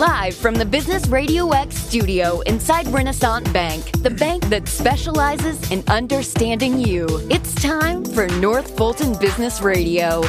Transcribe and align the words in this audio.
Live 0.00 0.34
from 0.34 0.54
the 0.54 0.64
Business 0.64 1.06
Radio 1.08 1.50
X 1.50 1.76
studio 1.76 2.40
inside 2.46 2.88
Renaissance 2.88 3.46
Bank, 3.50 3.84
the 4.00 4.08
bank 4.08 4.42
that 4.48 4.66
specializes 4.66 5.70
in 5.70 5.84
understanding 5.88 6.78
you. 6.80 7.06
It's 7.28 7.54
time 7.56 8.06
for 8.06 8.26
North 8.26 8.78
Fulton 8.78 9.18
Business 9.18 9.60
Radio. 9.60 10.22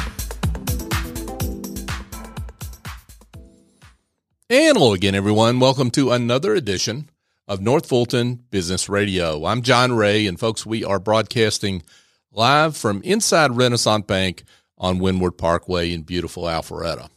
And 4.50 4.76
hello 4.76 4.92
again, 4.92 5.14
everyone. 5.14 5.58
Welcome 5.58 5.90
to 5.92 6.10
another 6.10 6.54
edition 6.54 7.08
of 7.48 7.62
North 7.62 7.86
Fulton 7.86 8.44
Business 8.50 8.90
Radio. 8.90 9.46
I'm 9.46 9.62
John 9.62 9.94
Ray, 9.94 10.26
and 10.26 10.38
folks, 10.38 10.66
we 10.66 10.84
are 10.84 10.98
broadcasting 10.98 11.82
live 12.30 12.76
from 12.76 13.00
inside 13.04 13.56
Renaissance 13.56 14.04
Bank 14.04 14.44
on 14.76 14.98
Windward 14.98 15.38
Parkway 15.38 15.94
in 15.94 16.02
beautiful 16.02 16.42
Alpharetta. 16.42 17.08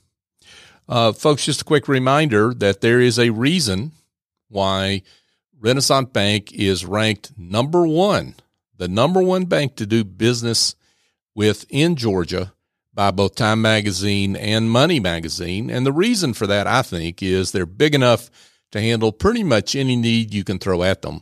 Uh, 0.87 1.11
folks, 1.11 1.45
just 1.45 1.61
a 1.61 1.65
quick 1.65 1.87
reminder 1.87 2.53
that 2.53 2.81
there 2.81 3.01
is 3.01 3.17
a 3.17 3.31
reason 3.31 3.91
why 4.49 5.01
Renaissance 5.59 6.09
Bank 6.11 6.53
is 6.53 6.85
ranked 6.85 7.31
number 7.37 7.87
one, 7.87 8.35
the 8.77 8.87
number 8.87 9.21
one 9.21 9.45
bank 9.45 9.75
to 9.77 9.85
do 9.85 10.03
business 10.03 10.75
with 11.33 11.65
in 11.69 11.95
Georgia 11.95 12.53
by 12.93 13.11
both 13.11 13.35
Time 13.35 13.61
Magazine 13.61 14.35
and 14.35 14.69
Money 14.69 14.99
Magazine. 14.99 15.69
And 15.69 15.85
the 15.85 15.91
reason 15.91 16.33
for 16.33 16.47
that, 16.47 16.67
I 16.67 16.81
think, 16.81 17.23
is 17.23 17.51
they're 17.51 17.65
big 17.65 17.95
enough 17.95 18.29
to 18.71 18.79
handle 18.79 19.11
pretty 19.11 19.43
much 19.43 19.75
any 19.75 19.95
need 19.95 20.33
you 20.33 20.43
can 20.43 20.59
throw 20.59 20.83
at 20.83 21.01
them, 21.01 21.21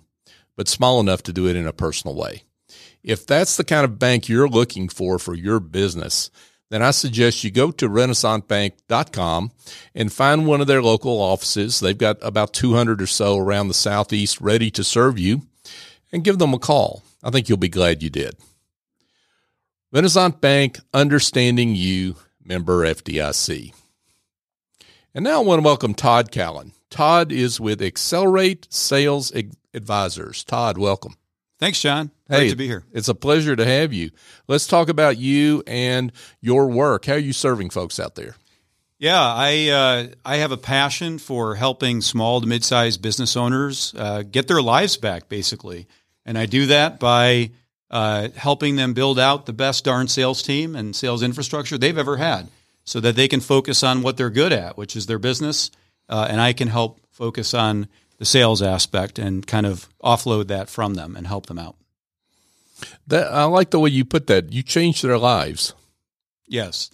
but 0.55 0.68
small 0.68 0.99
enough 0.99 1.23
to 1.23 1.34
do 1.34 1.48
it 1.48 1.55
in 1.55 1.68
a 1.68 1.73
personal 1.73 2.16
way. 2.16 2.43
If 3.02 3.26
that's 3.26 3.57
the 3.57 3.63
kind 3.63 3.85
of 3.85 3.99
bank 3.99 4.27
you're 4.27 4.48
looking 4.48 4.90
for 4.90 5.20
for 5.20 5.34
your 5.34 5.59
business, 5.59 6.30
then 6.73 6.82
I 6.82 6.90
suggest 6.90 7.44
you 7.44 7.52
go 7.52 7.70
to 7.70 7.88
renaissancebank.com 7.88 9.52
and 9.93 10.12
find 10.12 10.48
one 10.48 10.60
of 10.60 10.66
their 10.66 10.82
local 10.82 11.21
offices. 11.21 11.79
They've 11.79 11.96
got 11.96 12.18
about 12.24 12.52
200 12.54 12.99
or 12.99 13.05
so 13.05 13.38
around 13.38 13.68
the 13.68 13.76
Southeast 13.76 14.41
ready 14.41 14.71
to 14.71 14.84
serve 14.84 15.20
you 15.20 15.44
and 16.12 16.24
give 16.24 16.40
them 16.40 16.51
a 16.51 16.57
call. 16.57 17.04
I 17.21 17.29
think 17.29 17.48
you'll 17.48 17.60
be 17.60 17.70
glad 17.70 18.01
you 18.01 18.10
did. 18.10 18.38
Renaissance 19.91 20.38
Bank, 20.41 20.79
understanding 20.96 21.76
you, 21.76 22.16
member 22.44 22.84
FDIC. 22.84 23.71
And 25.13 25.24
now 25.24 25.41
I 25.41 25.46
want 25.46 25.60
to 25.60 25.66
welcome 25.66 25.94
Todd 25.94 26.32
Callan. 26.32 26.71
Todd 26.90 27.32
is 27.32 27.60
with 27.60 27.84
Accelerate 27.84 28.68
Sales 28.74 29.32
Advisors. 29.76 30.44
Todd, 30.44 30.79
welcome. 30.79 31.18
Thanks, 31.64 31.80
John. 31.80 32.12
Great 32.28 32.40
hey, 32.40 32.50
to 32.50 32.58
be 32.58 32.68
here. 32.68 32.84
It's 32.92 33.08
a 33.08 33.16
pleasure 33.16 33.56
to 33.56 33.66
have 33.66 33.94
you. 33.94 34.12
Let's 34.50 34.68
talk 34.68 34.90
about 34.90 35.18
you 35.18 35.64
and 35.66 36.12
your 36.42 36.68
work. 36.68 37.06
How 37.06 37.14
are 37.14 37.18
you 37.18 37.32
serving 37.32 37.70
folks 37.70 38.02
out 38.02 38.16
there? 38.16 38.36
Yeah, 39.00 39.18
I 39.18 39.70
uh, 39.70 40.08
I 40.26 40.38
have 40.38 40.52
a 40.52 40.58
passion 40.58 41.20
for 41.20 41.56
helping 41.56 42.02
small 42.02 42.41
to 42.41 42.48
mid-sized 42.48 43.02
business 43.02 43.38
owners 43.38 43.94
uh, 43.98 44.24
get 44.24 44.50
their 44.50 44.62
lives 44.62 44.98
back, 44.98 45.30
basically, 45.30 45.88
and 46.26 46.38
I 46.38 46.48
do 46.48 46.66
that 46.66 47.00
by 47.00 47.52
uh, 47.90 48.28
helping 48.36 48.76
them 48.76 48.94
build 48.94 49.18
out 49.18 49.46
the 49.46 49.54
best 49.54 49.86
darn 49.86 50.10
sales 50.10 50.44
team 50.44 50.76
and 50.76 50.94
sales 50.94 51.24
infrastructure 51.24 51.78
they've 51.78 51.98
ever 51.98 52.18
had, 52.18 52.50
so 52.84 53.00
that 53.00 53.16
they 53.16 53.30
can 53.30 53.40
focus 53.40 53.84
on 53.84 54.02
what 54.02 54.18
they're 54.18 54.30
good 54.30 54.52
at, 54.52 54.78
which 54.78 54.98
is 54.98 55.06
their 55.06 55.18
business, 55.18 55.72
uh, 56.10 56.28
and 56.30 56.41
I 56.41 56.52
can 56.52 56.68
help 56.68 57.00
focus 57.10 57.54
on 57.54 57.88
the 58.24 58.27
sales 58.27 58.62
aspect 58.62 59.20
and 59.20 59.46
kind 59.46 59.66
of 59.66 59.90
offload 60.02 60.48
that 60.48 60.70
from 60.70 60.93
them 60.93 61.18
and 61.18 61.27
help 61.27 61.48
them 61.48 61.60
out. 61.60 61.76
That 63.07 63.34
I 63.34 63.43
like 63.43 63.71
the 63.71 63.82
way 63.82 63.90
you 63.90 64.06
put 64.06 64.28
that. 64.28 64.53
You 64.53 64.63
change 64.63 65.02
their 65.02 65.18
lives. 65.18 65.74
Yes. 66.47 66.90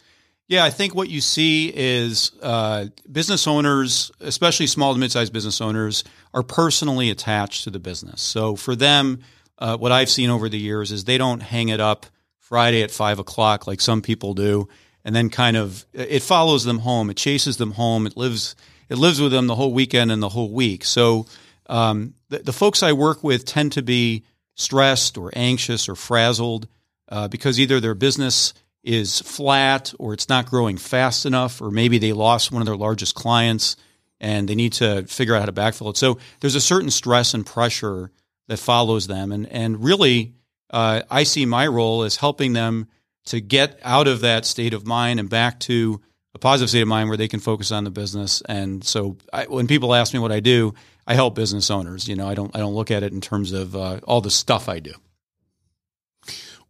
Yeah, 0.48 0.64
I 0.64 0.72
think 0.72 0.96
what 0.96 1.08
you 1.08 1.22
see 1.22 1.72
is 1.76 2.32
uh, 2.42 2.88
business 3.12 3.46
owners, 3.46 4.12
especially 4.20 4.66
small 4.66 4.94
to 4.94 5.00
mid-sized 5.00 5.32
business 5.32 5.62
owners, 5.62 6.04
are 6.34 6.42
personally 6.42 7.12
attached 7.12 7.66
to 7.66 7.70
the 7.70 7.78
business. 7.78 8.24
So 8.24 8.56
for 8.56 8.76
them, 8.76 9.20
uh, 9.60 9.78
what 9.78 9.92
I've 9.92 10.10
seen 10.10 10.32
over 10.32 10.50
the 10.50 10.58
years 10.58 10.92
is 10.92 11.04
they 11.04 11.20
don't 11.20 11.42
hang 11.42 11.70
it 11.70 11.80
up 11.80 12.08
Friday 12.40 12.82
at 12.82 12.90
five 12.90 13.20
o'clock 13.20 13.68
like 13.68 13.82
some 13.82 14.02
people 14.02 14.34
do, 14.34 14.68
and 15.06 15.16
then 15.16 15.30
kind 15.30 15.58
of 15.58 15.86
it 15.94 16.24
follows 16.24 16.64
them 16.64 16.80
home. 16.80 17.12
It 17.12 17.18
chases 17.18 17.58
them 17.58 17.74
home. 17.74 18.08
It 18.08 18.18
lives 18.18 18.56
it 18.90 18.98
lives 18.98 19.22
with 19.22 19.32
them 19.32 19.48
the 19.48 19.56
whole 19.56 19.74
weekend 19.74 20.12
and 20.12 20.22
the 20.22 20.30
whole 20.30 20.52
week. 20.52 20.84
So 20.84 21.26
um, 21.68 22.16
the, 22.30 22.40
the, 22.40 22.54
folks 22.54 22.82
I 22.82 22.94
work 22.94 23.24
with 23.24 23.46
tend 23.46 23.74
to 23.74 23.84
be 23.84 24.26
stressed 24.56 25.18
or 25.18 25.32
anxious 25.36 25.88
or 25.88 25.96
frazzled 25.96 26.68
uh, 27.10 27.28
because 27.28 27.60
either 27.60 27.80
their 27.80 27.96
business 27.96 28.54
is 28.84 29.20
flat 29.22 29.94
or 30.00 30.14
it's 30.14 30.30
not 30.30 30.48
growing 30.48 30.78
fast 30.78 31.26
enough, 31.26 31.62
or 31.62 31.70
maybe 31.70 31.98
they 31.98 32.14
lost 32.14 32.52
one 32.52 32.62
of 32.62 32.66
their 32.66 32.76
largest 32.76 33.14
clients 33.14 33.76
and 34.20 34.50
they 34.50 34.56
need 34.56 34.74
to 34.74 35.04
figure 35.04 35.36
out 35.36 35.42
how 35.42 35.46
to 35.46 35.54
backfill 35.54 35.92
it. 35.92 35.98
So 35.98 36.18
there's 36.40 36.56
a 36.56 36.62
certain 36.62 36.90
stress 36.90 37.34
and 37.34 37.46
pressure 37.46 38.12
that 38.48 38.58
follows 38.58 39.08
them, 39.08 39.32
and 39.32 39.48
and 39.48 39.84
really, 39.84 40.34
uh, 40.72 41.04
I 41.10 41.24
see 41.24 41.46
my 41.46 41.68
role 41.68 42.04
as 42.04 42.16
helping 42.16 42.54
them 42.54 42.88
to 43.26 43.40
get 43.40 43.80
out 43.84 44.08
of 44.08 44.22
that 44.22 44.46
state 44.46 44.74
of 44.74 44.88
mind 44.88 45.20
and 45.20 45.30
back 45.30 45.60
to 45.62 46.02
a 46.40 46.42
positive 46.42 46.70
state 46.70 46.82
of 46.82 46.88
mind 46.88 47.10
where 47.10 47.18
they 47.18 47.28
can 47.28 47.42
focus 47.42 47.72
on 47.72 47.84
the 47.84 47.92
business. 47.92 48.42
And 48.48 48.84
so 48.84 49.18
I, 49.34 49.46
when 49.46 49.68
people 49.68 49.94
ask 49.94 50.14
me 50.14 50.20
what 50.20 50.32
I 50.32 50.40
do, 50.40 50.74
I 51.06 51.14
help 51.14 51.36
business 51.36 51.70
owners. 51.70 52.08
You 52.08 52.16
know, 52.16 52.28
I 52.28 52.34
don't 52.34 52.56
I 52.56 52.60
don't 52.60 52.74
look 52.74 52.92
at 52.92 53.04
it 53.04 53.12
in 53.12 53.20
terms 53.20 53.52
of 53.52 53.76
uh, 53.76 54.00
all 54.04 54.22
the 54.22 54.32
stuff 54.32 54.70
I 54.70 54.80
do. 54.80 54.94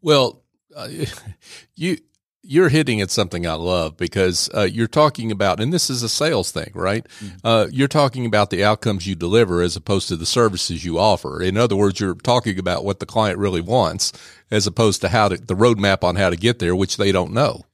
Well, 0.02 0.41
uh, 0.75 0.88
you 1.75 1.97
you're 2.41 2.69
hitting 2.69 3.00
at 3.02 3.12
something 3.12 3.46
I 3.46 3.53
love 3.53 3.96
because 3.97 4.50
uh, 4.56 4.62
you're 4.62 4.88
talking 4.88 5.31
about, 5.31 5.59
and 5.59 5.72
this 5.72 5.90
is 5.90 6.02
a 6.02 6.09
sales 6.09 6.52
thing, 6.52 6.72
right? 6.74 7.06
Mm-hmm. 7.19 7.38
Uh, 7.44 7.68
you're 7.69 7.90
talking 7.90 8.25
about 8.25 8.50
the 8.50 8.63
outcomes 8.63 9.06
you 9.06 9.13
deliver 9.13 9.62
as 9.62 9.75
opposed 9.75 10.08
to 10.08 10.16
the 10.16 10.25
services 10.25 10.84
you 10.84 10.97
offer. 10.97 11.44
In 11.44 11.58
other 11.58 11.75
words, 11.75 12.00
you're 12.00 12.16
talking 12.16 12.58
about 12.58 12.85
what 12.85 13.00
the 13.00 13.06
client 13.06 13.38
really 13.38 13.62
wants 13.62 14.13
as 14.50 14.66
opposed 14.66 15.02
to 15.02 15.09
how 15.09 15.28
to, 15.28 15.38
the 15.38 15.53
roadmap 15.53 16.03
on 16.03 16.16
how 16.16 16.29
to 16.29 16.38
get 16.38 16.58
there, 16.58 16.75
which 16.75 16.97
they 16.97 17.12
don't 17.12 17.34
know. 17.34 17.66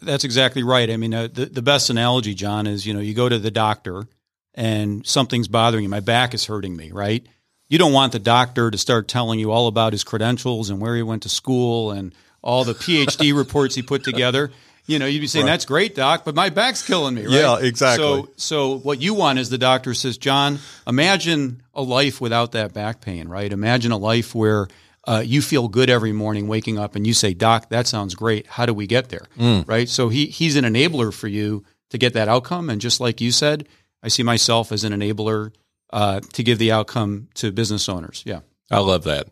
That's 0.00 0.24
exactly 0.24 0.62
right. 0.62 0.90
I 0.90 0.96
mean, 0.96 1.12
uh, 1.12 1.28
the, 1.32 1.46
the 1.46 1.62
best 1.62 1.90
analogy, 1.90 2.34
John, 2.34 2.66
is 2.66 2.86
you 2.86 2.94
know, 2.94 3.00
you 3.00 3.14
go 3.14 3.28
to 3.28 3.38
the 3.38 3.50
doctor 3.50 4.06
and 4.54 5.06
something's 5.06 5.48
bothering 5.48 5.82
you. 5.82 5.88
My 5.88 6.00
back 6.00 6.32
is 6.34 6.46
hurting 6.46 6.74
me, 6.74 6.90
right? 6.92 7.24
You 7.68 7.78
don't 7.78 7.92
want 7.92 8.12
the 8.12 8.18
doctor 8.18 8.70
to 8.70 8.78
start 8.78 9.08
telling 9.08 9.40
you 9.40 9.50
all 9.50 9.66
about 9.66 9.92
his 9.92 10.04
credentials 10.04 10.70
and 10.70 10.80
where 10.80 10.94
he 10.96 11.02
went 11.02 11.22
to 11.24 11.28
school 11.28 11.90
and 11.90 12.14
all 12.42 12.64
the 12.64 12.74
PhD 12.74 13.36
reports 13.36 13.74
he 13.74 13.82
put 13.82 14.04
together. 14.04 14.52
You 14.86 14.98
know, 14.98 15.06
you'd 15.06 15.20
be 15.20 15.26
saying, 15.26 15.46
right. 15.46 15.52
"That's 15.52 15.64
great, 15.64 15.94
doc, 15.94 16.26
but 16.26 16.34
my 16.34 16.50
back's 16.50 16.86
killing 16.86 17.14
me." 17.14 17.22
Right? 17.24 17.32
Yeah, 17.32 17.58
exactly. 17.58 18.04
So, 18.04 18.28
so 18.36 18.78
what 18.78 19.00
you 19.00 19.14
want 19.14 19.38
is 19.38 19.48
the 19.48 19.56
doctor 19.56 19.94
says, 19.94 20.18
"John, 20.18 20.58
imagine 20.86 21.62
a 21.74 21.80
life 21.80 22.20
without 22.20 22.52
that 22.52 22.74
back 22.74 23.00
pain, 23.00 23.28
right? 23.28 23.50
Imagine 23.50 23.92
a 23.92 23.96
life 23.96 24.34
where 24.34 24.68
uh, 25.06 25.22
you 25.24 25.42
feel 25.42 25.68
good 25.68 25.90
every 25.90 26.12
morning 26.12 26.48
waking 26.48 26.78
up 26.78 26.96
and 26.96 27.06
you 27.06 27.14
say, 27.14 27.34
Doc, 27.34 27.68
that 27.68 27.86
sounds 27.86 28.14
great. 28.14 28.46
How 28.46 28.66
do 28.66 28.74
we 28.74 28.86
get 28.86 29.08
there? 29.08 29.26
Mm. 29.38 29.68
Right. 29.68 29.88
So 29.88 30.08
he, 30.08 30.26
he's 30.26 30.56
an 30.56 30.64
enabler 30.64 31.12
for 31.12 31.28
you 31.28 31.64
to 31.90 31.98
get 31.98 32.14
that 32.14 32.28
outcome. 32.28 32.70
And 32.70 32.80
just 32.80 33.00
like 33.00 33.20
you 33.20 33.30
said, 33.30 33.68
I 34.02 34.08
see 34.08 34.22
myself 34.22 34.72
as 34.72 34.84
an 34.84 34.92
enabler 34.92 35.52
uh, 35.92 36.20
to 36.32 36.42
give 36.42 36.58
the 36.58 36.72
outcome 36.72 37.28
to 37.34 37.52
business 37.52 37.88
owners. 37.88 38.22
Yeah. 38.26 38.40
I 38.70 38.78
love 38.78 39.04
that. 39.04 39.28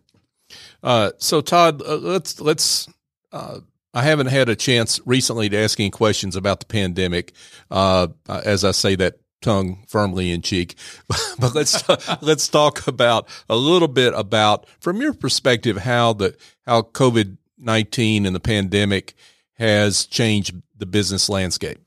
Uh, 0.83 1.13
so 1.19 1.41
Todd, 1.41 1.83
uh, 1.83 1.97
let's, 1.97 2.41
let's, 2.41 2.89
uh, 3.33 3.61
I 3.95 4.03
haven't 4.03 4.27
had 4.27 4.49
a 4.49 4.57
chance 4.57 5.01
recently 5.05 5.49
to 5.49 5.57
ask 5.57 5.79
any 5.81 5.91
questions 5.91 6.37
about 6.37 6.61
the 6.61 6.67
pandemic. 6.67 7.33
Uh, 7.71 8.09
as 8.29 8.65
I 8.65 8.71
say 8.73 8.95
that 8.97 9.19
tongue 9.43 9.85
firmly 9.89 10.31
in 10.31 10.41
cheek. 10.43 10.77
but 11.39 11.55
let's 11.55 11.83
let's 12.23 12.49
talk 12.49 12.87
about 12.87 13.29
a 13.49 13.57
little 13.57 13.89
bit 13.89 14.15
about 14.15 14.67
from 14.81 15.01
your 15.01 15.13
perspective 15.13 15.79
how 15.79 16.13
the 16.15 16.37
how 16.67 16.83
COVID 16.83 17.37
nineteen 17.59 18.25
and 18.25 18.35
the 18.35 18.41
pandemic 18.41 19.15
has 19.55 20.07
changed 20.07 20.55
the 20.77 20.87
business 20.87 21.29
landscape. 21.29 21.79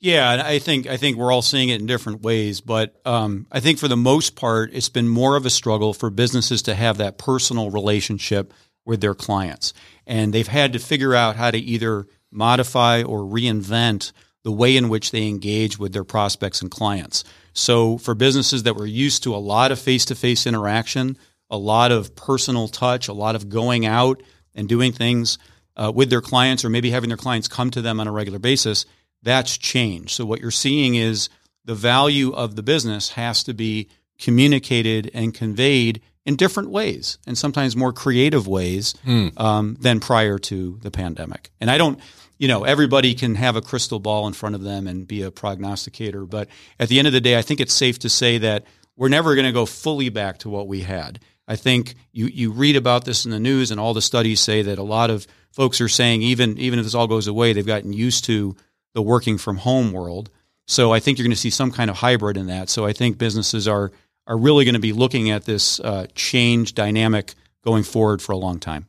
Yeah, 0.00 0.32
and 0.32 0.40
I 0.42 0.60
think 0.60 0.86
I 0.86 0.96
think 0.96 1.16
we're 1.16 1.32
all 1.32 1.42
seeing 1.42 1.70
it 1.70 1.80
in 1.80 1.86
different 1.86 2.22
ways, 2.22 2.60
but 2.60 3.00
um, 3.04 3.46
I 3.50 3.58
think 3.58 3.78
for 3.78 3.88
the 3.88 3.96
most 3.96 4.36
part, 4.36 4.70
it's 4.72 4.88
been 4.88 5.08
more 5.08 5.36
of 5.36 5.44
a 5.44 5.50
struggle 5.50 5.92
for 5.92 6.08
businesses 6.08 6.62
to 6.62 6.74
have 6.74 6.98
that 6.98 7.18
personal 7.18 7.70
relationship 7.70 8.54
with 8.84 9.00
their 9.00 9.14
clients, 9.14 9.74
and 10.06 10.32
they've 10.32 10.46
had 10.46 10.72
to 10.74 10.78
figure 10.78 11.14
out 11.14 11.34
how 11.34 11.50
to 11.50 11.58
either 11.58 12.06
modify 12.30 13.02
or 13.02 13.20
reinvent 13.20 14.12
the 14.44 14.52
way 14.52 14.76
in 14.76 14.88
which 14.88 15.10
they 15.10 15.26
engage 15.26 15.78
with 15.78 15.92
their 15.92 16.04
prospects 16.04 16.62
and 16.62 16.70
clients. 16.70 17.24
So, 17.52 17.98
for 17.98 18.14
businesses 18.14 18.62
that 18.62 18.76
were 18.76 18.86
used 18.86 19.24
to 19.24 19.34
a 19.34 19.36
lot 19.36 19.72
of 19.72 19.78
face 19.78 20.04
to 20.06 20.14
face 20.14 20.46
interaction, 20.46 21.18
a 21.50 21.58
lot 21.58 21.92
of 21.92 22.14
personal 22.14 22.68
touch, 22.68 23.08
a 23.08 23.12
lot 23.12 23.34
of 23.34 23.48
going 23.48 23.84
out 23.84 24.22
and 24.54 24.68
doing 24.68 24.92
things 24.92 25.38
uh, 25.76 25.92
with 25.94 26.10
their 26.10 26.20
clients, 26.20 26.64
or 26.64 26.68
maybe 26.68 26.90
having 26.90 27.08
their 27.08 27.16
clients 27.16 27.48
come 27.48 27.70
to 27.70 27.82
them 27.82 28.00
on 28.00 28.06
a 28.06 28.12
regular 28.12 28.38
basis, 28.38 28.86
that's 29.22 29.56
changed. 29.58 30.10
So, 30.10 30.24
what 30.24 30.40
you're 30.40 30.50
seeing 30.50 30.94
is 30.94 31.28
the 31.64 31.74
value 31.74 32.30
of 32.32 32.56
the 32.56 32.62
business 32.62 33.10
has 33.10 33.42
to 33.44 33.54
be 33.54 33.88
communicated 34.18 35.10
and 35.14 35.34
conveyed 35.34 36.00
in 36.24 36.36
different 36.36 36.70
ways 36.70 37.18
and 37.26 37.38
sometimes 37.38 37.74
more 37.76 37.92
creative 37.92 38.46
ways 38.46 38.94
um, 39.36 39.76
than 39.80 39.98
prior 40.00 40.38
to 40.38 40.78
the 40.82 40.90
pandemic. 40.90 41.50
And 41.60 41.70
I 41.70 41.78
don't, 41.78 41.98
you 42.38 42.48
know, 42.48 42.64
everybody 42.64 43.14
can 43.14 43.34
have 43.34 43.56
a 43.56 43.60
crystal 43.60 43.98
ball 43.98 44.26
in 44.26 44.32
front 44.32 44.54
of 44.54 44.62
them 44.62 44.86
and 44.86 45.06
be 45.06 45.22
a 45.22 45.30
prognosticator, 45.30 46.24
but 46.24 46.48
at 46.78 46.88
the 46.88 46.98
end 46.98 47.06
of 47.06 47.12
the 47.12 47.20
day, 47.20 47.36
I 47.36 47.42
think 47.42 47.60
it's 47.60 47.74
safe 47.74 47.98
to 48.00 48.08
say 48.08 48.38
that 48.38 48.64
we're 48.96 49.08
never 49.08 49.34
going 49.34 49.46
to 49.46 49.52
go 49.52 49.66
fully 49.66 50.08
back 50.08 50.38
to 50.38 50.48
what 50.48 50.68
we 50.68 50.82
had. 50.82 51.20
I 51.46 51.56
think 51.56 51.94
you, 52.12 52.26
you 52.26 52.52
read 52.52 52.76
about 52.76 53.04
this 53.04 53.24
in 53.24 53.30
the 53.30 53.40
news, 53.40 53.70
and 53.70 53.80
all 53.80 53.94
the 53.94 54.02
studies 54.02 54.40
say 54.40 54.62
that 54.62 54.78
a 54.78 54.82
lot 54.82 55.10
of 55.10 55.26
folks 55.50 55.80
are 55.80 55.88
saying 55.88 56.22
even 56.22 56.58
even 56.58 56.78
if 56.78 56.84
this 56.84 56.94
all 56.94 57.06
goes 57.06 57.26
away, 57.26 57.52
they've 57.52 57.66
gotten 57.66 57.92
used 57.92 58.24
to 58.26 58.54
the 58.94 59.02
working 59.02 59.38
from 59.38 59.56
home 59.56 59.92
world. 59.92 60.30
So 60.66 60.92
I 60.92 61.00
think 61.00 61.16
you're 61.16 61.24
going 61.24 61.34
to 61.34 61.40
see 61.40 61.50
some 61.50 61.70
kind 61.70 61.88
of 61.88 61.96
hybrid 61.96 62.36
in 62.36 62.48
that. 62.48 62.68
So 62.68 62.84
I 62.84 62.92
think 62.92 63.16
businesses 63.16 63.66
are 63.66 63.90
are 64.26 64.36
really 64.36 64.66
going 64.66 64.74
to 64.74 64.80
be 64.80 64.92
looking 64.92 65.30
at 65.30 65.46
this 65.46 65.80
uh, 65.80 66.06
change 66.14 66.74
dynamic 66.74 67.34
going 67.64 67.82
forward 67.82 68.20
for 68.20 68.32
a 68.32 68.36
long 68.36 68.60
time. 68.60 68.86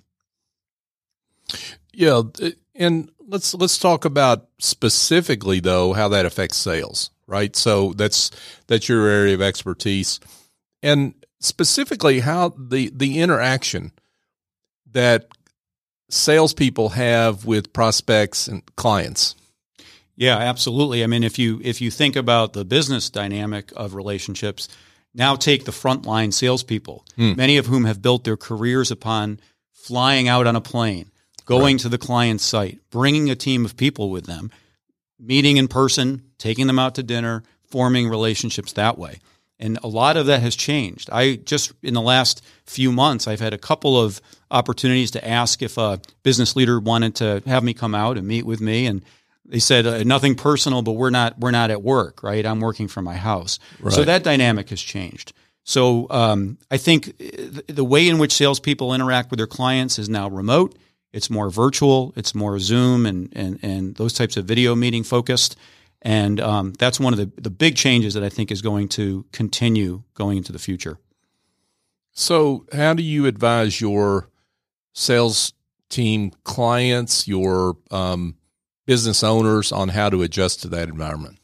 Yeah, 1.94 2.24
and 2.76 3.10
let's 3.30 3.54
let's 3.54 3.78
talk 3.78 4.06
about 4.06 4.48
specifically 4.60 5.60
though 5.60 5.94
how 5.94 6.10
that 6.10 6.26
affects 6.26 6.58
sales, 6.58 7.12
right? 7.28 7.56
So 7.56 7.94
that's 7.94 8.32
that's 8.68 8.90
your 8.90 9.08
area 9.08 9.36
of 9.36 9.42
expertise, 9.42 10.20
and 10.84 11.14
specifically 11.40 12.20
how 12.22 12.50
the 12.58 12.92
the 12.94 13.20
interaction 13.20 13.92
that 14.92 15.28
salespeople 16.10 16.90
have 16.90 17.46
with 17.46 17.72
prospects 17.74 18.48
and 18.48 18.64
clients. 18.76 19.36
Yeah, 20.16 20.38
absolutely. 20.38 21.04
I 21.04 21.08
mean, 21.08 21.24
if 21.24 21.40
you 21.40 21.62
if 21.64 21.80
you 21.82 21.92
think 21.92 22.16
about 22.16 22.54
the 22.54 22.66
business 22.66 23.10
dynamic 23.10 23.72
of 23.76 23.94
relationships, 23.94 24.68
now 25.14 25.36
take 25.36 25.66
the 25.66 25.72
frontline 25.72 26.34
salespeople, 26.34 27.06
Hmm. 27.16 27.34
many 27.36 27.58
of 27.58 27.68
whom 27.68 27.86
have 27.86 28.02
built 28.02 28.24
their 28.26 28.38
careers 28.38 28.92
upon 28.92 29.40
flying 29.72 30.28
out 30.28 30.46
on 30.46 30.56
a 30.58 30.62
plane, 30.62 31.10
going 31.50 31.80
to 31.80 31.90
the 31.90 31.98
client 31.98 32.40
site, 32.40 32.80
bringing 32.92 33.28
a 33.28 33.36
team 33.36 33.66
of 33.66 33.76
people 33.76 34.12
with 34.12 34.28
them, 34.28 34.52
meeting 35.20 35.58
in 35.58 35.68
person, 35.68 36.22
taking 36.38 36.68
them 36.68 36.78
out 36.78 36.94
to 36.94 37.02
dinner, 37.02 37.42
forming 37.64 38.08
relationships 38.08 38.74
that 38.74 39.00
way. 39.00 39.20
And 39.60 39.80
a 39.84 39.88
lot 39.88 40.16
of 40.16 40.28
that 40.28 40.44
has 40.44 40.56
changed. 40.56 41.10
I 41.12 41.38
just 41.38 41.74
in 41.82 41.96
the 41.96 42.02
last 42.02 42.46
few 42.68 42.92
months, 42.92 43.28
I've 43.28 43.40
had 43.40 43.54
a 43.54 43.58
couple 43.58 44.00
of 44.00 44.22
opportunities 44.52 45.10
to 45.12 45.28
ask 45.28 45.64
if 45.64 45.78
a 45.78 46.00
business 46.22 46.56
leader 46.56 46.80
wanted 46.80 47.16
to 47.16 47.42
have 47.48 47.64
me 47.64 47.74
come 47.74 47.96
out 47.96 48.18
and 48.18 48.28
meet 48.28 48.46
with 48.46 48.62
me, 48.62 48.86
and 48.86 49.04
they 49.44 49.60
said 49.60 49.88
uh, 49.88 50.04
nothing 50.04 50.36
personal, 50.36 50.84
but 50.84 50.94
we're 50.94 51.10
not 51.10 51.40
we're 51.40 51.52
not 51.52 51.72
at 51.72 51.82
work, 51.82 52.22
right? 52.22 52.46
I'm 52.46 52.60
working 52.62 52.88
from 52.88 53.06
my 53.06 53.16
house, 53.16 53.58
so 53.90 54.04
that 54.06 54.24
dynamic 54.24 54.70
has 54.70 54.82
changed. 54.82 55.34
So 55.64 56.08
um, 56.12 56.60
I 56.72 56.78
think 56.78 57.10
uh, 57.10 57.62
the 57.68 57.84
way 57.84 58.08
in 58.08 58.20
which 58.20 58.34
salespeople 58.34 58.94
interact 58.94 59.32
with 59.32 59.40
their 59.40 59.48
clients 59.48 59.98
is 59.98 60.08
now 60.10 60.30
remote. 60.30 60.78
It's 61.12 61.30
more 61.30 61.50
virtual. 61.50 62.14
It's 62.16 62.36
more 62.36 62.60
Zoom 62.60 63.06
and 63.06 63.32
and 63.36 63.60
and 63.62 63.96
those 63.96 64.14
types 64.14 64.38
of 64.38 64.46
video 64.46 64.76
meeting 64.76 65.04
focused. 65.04 65.56
And 66.02 66.40
um, 66.40 66.74
that's 66.74 67.00
one 67.00 67.14
of 67.14 67.20
the, 67.20 67.30
the 67.42 67.50
big 67.50 67.76
changes 67.76 68.14
that 68.14 68.24
I 68.24 68.30
think 68.30 68.52
is 68.52 68.62
going 68.62 68.88
to 68.90 69.26
continue 69.34 70.04
going 70.14 70.38
into 70.38 70.54
the 70.54 70.60
future. 70.60 70.98
So, 72.14 72.66
how 72.74 72.94
do 72.94 73.04
you 73.04 73.26
advise 73.26 73.82
your 73.82 74.30
sales 74.94 75.54
team 75.90 76.32
clients, 76.44 77.28
your 77.28 77.78
um, 77.92 78.36
business 78.86 79.24
owners 79.24 79.72
on 79.72 79.90
how 79.90 80.10
to 80.10 80.22
adjust 80.22 80.62
to 80.62 80.68
that 80.70 80.90
environment? 80.90 81.40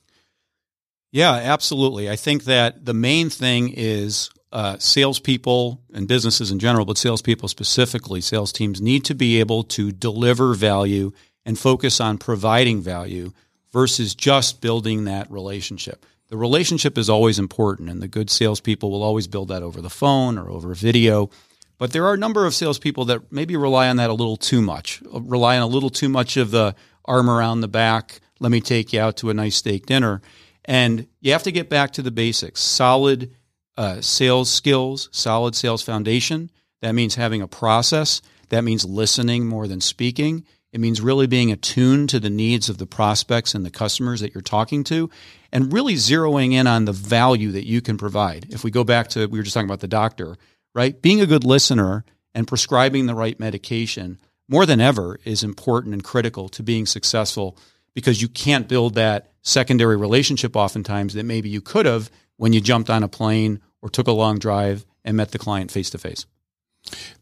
Yeah, 1.12 1.31
absolutely. 1.31 2.09
I 2.09 2.15
think 2.15 2.44
that 2.44 2.85
the 2.85 2.94
main 2.94 3.29
thing 3.29 3.73
is 3.73 4.29
uh, 4.55 4.77
salespeople 4.79 5.81
and 5.93 6.07
businesses 6.07 6.49
in 6.49 6.59
general, 6.59 6.85
but 6.85 6.97
salespeople 6.97 7.49
specifically, 7.49 8.21
sales 8.21 8.53
teams 8.53 8.81
need 8.81 9.03
to 9.03 9.13
be 9.13 9.41
able 9.41 9.63
to 9.63 9.91
deliver 9.91 10.53
value 10.53 11.11
and 11.45 11.59
focus 11.59 11.99
on 11.99 12.17
providing 12.17 12.81
value 12.81 13.33
versus 13.73 14.15
just 14.15 14.61
building 14.61 15.03
that 15.03 15.29
relationship. 15.29 16.05
The 16.29 16.37
relationship 16.37 16.97
is 16.97 17.09
always 17.09 17.37
important, 17.37 17.89
and 17.89 18.01
the 18.01 18.07
good 18.07 18.29
salespeople 18.29 18.89
will 18.89 19.03
always 19.03 19.27
build 19.27 19.49
that 19.49 19.61
over 19.61 19.81
the 19.81 19.89
phone 19.89 20.37
or 20.37 20.49
over 20.49 20.73
video. 20.73 21.29
But 21.77 21.91
there 21.91 22.05
are 22.05 22.13
a 22.13 22.17
number 22.17 22.45
of 22.45 22.55
salespeople 22.55 23.03
that 23.05 23.33
maybe 23.33 23.57
rely 23.57 23.89
on 23.89 23.97
that 23.97 24.09
a 24.09 24.13
little 24.13 24.37
too 24.37 24.61
much, 24.61 25.03
rely 25.11 25.57
on 25.57 25.63
a 25.63 25.67
little 25.67 25.89
too 25.89 26.07
much 26.07 26.37
of 26.37 26.51
the 26.51 26.75
arm 27.03 27.29
around 27.29 27.59
the 27.59 27.67
back. 27.67 28.21
Let 28.39 28.53
me 28.53 28.61
take 28.61 28.93
you 28.93 29.01
out 29.01 29.17
to 29.17 29.29
a 29.29 29.33
nice 29.33 29.57
steak 29.57 29.85
dinner. 29.85 30.21
And 30.63 31.07
you 31.19 31.33
have 31.33 31.43
to 31.43 31.51
get 31.51 31.69
back 31.69 31.91
to 31.91 32.01
the 32.01 32.09
basics 32.09 32.61
solid 32.61 33.31
uh, 33.77 34.01
sales 34.01 34.50
skills, 34.50 35.10
solid 35.12 35.56
sales 35.56 35.81
foundation. 35.81 36.50
That 36.81 36.94
means 36.94 37.16
having 37.16 37.42
a 37.42 37.48
process. 37.48 38.22
That 38.50 38.63
means 38.63 38.86
listening 38.86 39.48
more 39.48 39.68
than 39.68 39.81
speaking. 39.81 40.45
It 40.72 40.80
means 40.80 41.00
really 41.00 41.25
being 41.25 41.51
attuned 41.51 42.10
to 42.10 42.19
the 42.19 42.30
needs 42.30 42.68
of 42.68 42.77
the 42.77 42.86
prospects 42.86 43.56
and 43.56 43.66
the 43.66 43.72
customers 43.72 44.19
that 44.19 44.36
you're 44.36 44.42
talking 44.42 44.83
to 44.86 45.10
and 45.51 45.72
really 45.72 45.94
zeroing 45.95 46.51
in 46.51 46.68
on 46.68 46.83
the 46.83 46.92
value 46.92 47.54
that 47.54 47.66
you 47.66 47.81
can 47.81 47.98
provide. 47.98 48.48
If 48.50 48.63
we 48.63 48.72
go 48.72 48.83
back 48.83 49.07
to, 49.10 49.25
we 49.27 49.39
were 49.39 49.44
just 49.44 49.54
talking 49.54 49.69
about 49.69 49.80
the 49.80 49.88
doctor, 49.88 50.36
right? 50.74 51.01
Being 51.01 51.22
a 51.22 51.25
good 51.25 51.45
listener 51.45 52.04
and 52.33 52.45
prescribing 52.45 53.06
the 53.06 53.16
right 53.16 53.39
medication 53.39 54.19
more 54.50 54.66
than 54.66 54.81
ever 54.81 55.18
is 55.24 55.44
important 55.44 55.94
and 55.94 56.04
critical 56.04 56.50
to 56.50 56.62
being 56.62 56.86
successful 56.86 57.57
because 57.94 58.22
you 58.22 58.27
can't 58.27 58.68
build 58.68 58.95
that 58.95 59.31
secondary 59.42 59.95
relationship 59.95 60.56
oftentimes 60.56 61.13
that 61.13 61.24
maybe 61.24 61.50
you 61.50 61.62
could 61.62 61.86
have 61.86 62.12
when 62.37 62.53
you 62.53 62.61
jumped 62.61 62.89
on 62.89 63.03
a 63.03 63.07
plane 63.07 63.61
or 63.81 63.89
took 63.89 64.07
a 64.07 64.11
long 64.11 64.39
drive 64.39 64.85
and 65.03 65.17
met 65.17 65.31
the 65.31 65.39
client 65.39 65.71
face 65.71 65.89
to 65.91 65.97
face. 65.97 66.25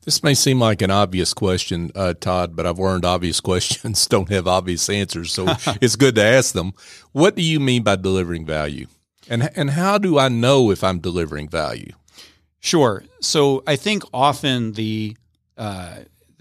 This 0.05 0.23
may 0.23 0.33
seem 0.33 0.59
like 0.59 0.81
an 0.81 0.91
obvious 0.91 1.33
question, 1.33 1.91
uh, 1.95 2.13
Todd, 2.13 2.55
but 2.55 2.65
I've 2.65 2.79
learned 2.79 3.05
obvious 3.05 3.39
questions 3.41 4.07
don't 4.07 4.29
have 4.29 4.47
obvious 4.47 4.89
answers, 4.89 5.31
so 5.31 5.45
it's 5.81 5.95
good 5.95 6.15
to 6.15 6.23
ask 6.23 6.53
them. 6.53 6.73
What 7.11 7.35
do 7.35 7.41
you 7.41 7.59
mean 7.59 7.83
by 7.83 7.95
delivering 7.95 8.45
value, 8.45 8.87
and 9.29 9.49
and 9.55 9.71
how 9.71 9.97
do 9.97 10.19
I 10.19 10.27
know 10.27 10.71
if 10.71 10.83
I'm 10.83 10.99
delivering 10.99 11.47
value? 11.47 11.93
Sure. 12.59 13.03
So 13.19 13.63
I 13.67 13.75
think 13.75 14.03
often 14.13 14.73
the 14.73 15.17
uh, 15.57 15.99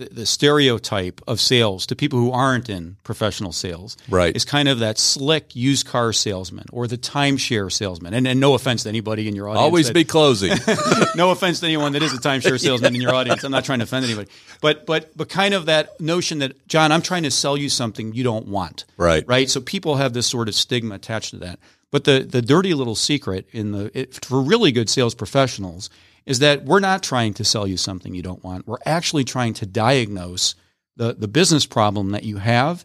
the, 0.08 0.14
the 0.14 0.26
stereotype 0.26 1.20
of 1.26 1.40
sales 1.40 1.86
to 1.86 1.96
people 1.96 2.18
who 2.18 2.30
aren't 2.30 2.68
in 2.68 2.96
professional 3.04 3.52
sales 3.52 3.96
Right. 4.08 4.34
is 4.34 4.44
kind 4.44 4.68
of 4.68 4.78
that 4.80 4.98
slick 4.98 5.54
used 5.56 5.86
car 5.86 6.12
salesman 6.12 6.66
or 6.72 6.86
the 6.86 6.98
timeshare 6.98 7.70
salesman. 7.70 8.14
And, 8.14 8.26
and 8.26 8.40
no 8.40 8.54
offense 8.54 8.82
to 8.84 8.88
anybody 8.88 9.28
in 9.28 9.34
your 9.34 9.48
audience. 9.48 9.62
Always 9.62 9.86
that- 9.88 9.94
be 9.94 10.04
closing. 10.04 10.52
no 11.16 11.30
offense 11.30 11.60
to 11.60 11.66
anyone 11.66 11.92
that 11.92 12.02
is 12.02 12.12
a 12.12 12.18
timeshare 12.18 12.60
salesman 12.66 12.94
in 12.94 13.00
your 13.00 13.14
audience. 13.14 13.44
I'm 13.44 13.52
not 13.52 13.64
trying 13.64 13.78
to 13.80 13.84
offend 13.84 14.04
anybody, 14.04 14.28
but 14.60 14.86
but 14.86 15.16
but 15.16 15.28
kind 15.28 15.54
of 15.54 15.66
that 15.66 16.00
notion 16.00 16.38
that 16.40 16.66
John, 16.68 16.92
I'm 16.92 17.02
trying 17.02 17.22
to 17.24 17.30
sell 17.30 17.56
you 17.56 17.68
something 17.68 18.12
you 18.14 18.24
don't 18.24 18.48
want. 18.48 18.84
Right. 18.96 19.24
Right. 19.26 19.48
So 19.50 19.60
people 19.60 19.96
have 19.96 20.12
this 20.12 20.26
sort 20.26 20.48
of 20.48 20.54
stigma 20.54 20.96
attached 20.96 21.30
to 21.30 21.36
that. 21.38 21.58
But 21.90 22.04
the 22.04 22.20
the 22.20 22.40
dirty 22.42 22.72
little 22.74 22.94
secret 22.94 23.46
in 23.52 23.72
the 23.72 23.90
it, 23.98 24.24
for 24.24 24.40
really 24.40 24.72
good 24.72 24.88
sales 24.88 25.14
professionals 25.14 25.90
is 26.26 26.38
that 26.40 26.64
we're 26.64 26.80
not 26.80 27.02
trying 27.02 27.34
to 27.34 27.44
sell 27.44 27.66
you 27.66 27.76
something 27.76 28.14
you 28.14 28.22
don't 28.22 28.42
want. 28.44 28.66
We're 28.66 28.78
actually 28.86 29.24
trying 29.24 29.54
to 29.54 29.66
diagnose 29.66 30.54
the 30.96 31.14
the 31.14 31.28
business 31.28 31.66
problem 31.66 32.10
that 32.10 32.24
you 32.24 32.36
have 32.36 32.84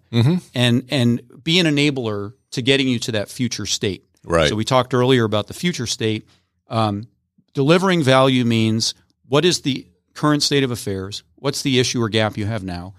and 0.56 0.86
and 0.90 1.44
be 1.44 1.60
an 1.60 1.66
enabler 1.66 2.34
to 2.52 2.62
getting 2.62 2.88
you 2.88 3.00
to 3.00 3.12
that 3.14 3.30
future 3.30 3.66
state. 3.66 4.06
Right. 4.24 4.50
So 4.50 4.56
we 4.56 4.66
talked 4.66 4.94
earlier 4.94 5.24
about 5.24 5.48
the 5.48 5.54
future 5.54 5.88
state. 5.88 6.28
Um, 6.70 7.08
delivering 7.54 8.04
value 8.04 8.46
means 8.46 8.94
what 9.28 9.46
is 9.46 9.62
the 9.62 9.88
current 10.14 10.44
state 10.44 10.64
of 10.64 10.72
affairs? 10.72 11.24
What's 11.36 11.62
the 11.62 11.80
issue 11.80 12.02
or 12.02 12.10
gap 12.10 12.38
you 12.38 12.46
have 12.46 12.64
now? 12.64 12.96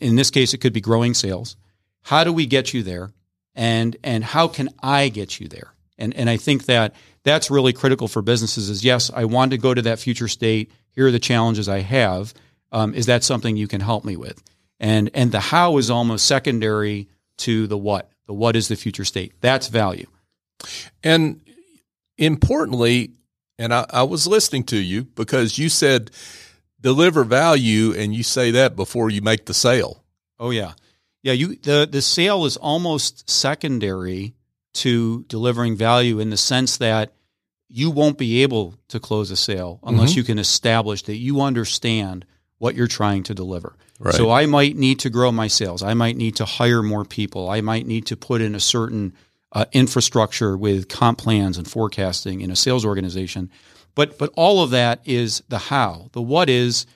In 0.00 0.16
this 0.16 0.30
case, 0.30 0.54
it 0.54 0.58
could 0.58 0.72
be 0.72 0.80
growing 0.80 1.14
sales. 1.14 1.56
How 2.02 2.24
do 2.24 2.32
we 2.32 2.46
get 2.46 2.72
you 2.74 2.82
there? 2.82 3.10
And 3.54 3.96
and 4.04 4.22
how 4.22 4.48
can 4.48 4.68
I 4.82 5.08
get 5.08 5.40
you 5.40 5.48
there? 5.48 5.72
And 5.98 6.14
and 6.14 6.30
I 6.30 6.36
think 6.36 6.66
that 6.66 6.94
that's 7.24 7.50
really 7.50 7.72
critical 7.72 8.08
for 8.08 8.22
businesses. 8.22 8.70
Is 8.70 8.84
yes, 8.84 9.10
I 9.12 9.24
want 9.24 9.50
to 9.50 9.58
go 9.58 9.74
to 9.74 9.82
that 9.82 9.98
future 9.98 10.28
state. 10.28 10.70
Here 10.90 11.06
are 11.06 11.10
the 11.10 11.18
challenges 11.18 11.68
I 11.68 11.80
have. 11.80 12.32
Um, 12.70 12.94
is 12.94 13.06
that 13.06 13.24
something 13.24 13.56
you 13.56 13.68
can 13.68 13.80
help 13.80 14.04
me 14.04 14.16
with? 14.16 14.42
And 14.80 15.10
and 15.14 15.32
the 15.32 15.40
how 15.40 15.78
is 15.78 15.90
almost 15.90 16.26
secondary 16.26 17.08
to 17.38 17.66
the 17.66 17.78
what. 17.78 18.10
The 18.26 18.34
what 18.34 18.56
is 18.56 18.68
the 18.68 18.76
future 18.76 19.04
state? 19.04 19.32
That's 19.40 19.68
value. 19.68 20.06
And 21.02 21.40
importantly, 22.16 23.12
and 23.58 23.72
I, 23.72 23.86
I 23.90 24.02
was 24.02 24.26
listening 24.26 24.64
to 24.64 24.76
you 24.76 25.04
because 25.04 25.58
you 25.58 25.68
said 25.68 26.10
deliver 26.80 27.24
value, 27.24 27.92
and 27.92 28.14
you 28.14 28.22
say 28.22 28.52
that 28.52 28.76
before 28.76 29.10
you 29.10 29.22
make 29.22 29.46
the 29.46 29.54
sale. 29.54 30.04
Oh 30.38 30.50
yeah, 30.50 30.72
yeah. 31.22 31.32
You 31.32 31.56
the 31.56 31.88
the 31.90 32.02
sale 32.02 32.44
is 32.44 32.56
almost 32.56 33.28
secondary 33.28 34.34
to 34.78 35.24
delivering 35.28 35.76
value 35.76 36.18
in 36.20 36.30
the 36.30 36.36
sense 36.36 36.78
that 36.78 37.12
you 37.68 37.90
won't 37.90 38.18
be 38.18 38.42
able 38.42 38.74
to 38.88 38.98
close 38.98 39.30
a 39.30 39.36
sale 39.36 39.78
unless 39.82 40.16
you 40.16 40.24
can 40.24 40.38
establish 40.38 41.02
that 41.02 41.16
you 41.16 41.40
understand 41.42 42.24
what 42.58 42.74
you're 42.74 42.86
trying 42.86 43.22
to 43.24 43.34
deliver. 43.34 43.76
Right. 44.00 44.14
So 44.14 44.30
I 44.30 44.46
might 44.46 44.76
need 44.76 45.00
to 45.00 45.10
grow 45.10 45.32
my 45.32 45.48
sales. 45.48 45.82
I 45.82 45.94
might 45.94 46.16
need 46.16 46.36
to 46.36 46.44
hire 46.44 46.82
more 46.82 47.04
people. 47.04 47.50
I 47.50 47.60
might 47.60 47.86
need 47.86 48.06
to 48.06 48.16
put 48.16 48.40
in 48.40 48.54
a 48.54 48.60
certain 48.60 49.12
uh, 49.52 49.64
infrastructure 49.72 50.56
with 50.56 50.88
comp 50.88 51.18
plans 51.18 51.58
and 51.58 51.68
forecasting 51.68 52.40
in 52.40 52.50
a 52.50 52.56
sales 52.56 52.84
organization. 52.84 53.50
But 53.94 54.18
but 54.18 54.32
all 54.34 54.62
of 54.62 54.70
that 54.70 55.00
is 55.04 55.42
the 55.48 55.58
how. 55.58 56.10
The 56.12 56.22
what 56.22 56.48
is 56.48 56.86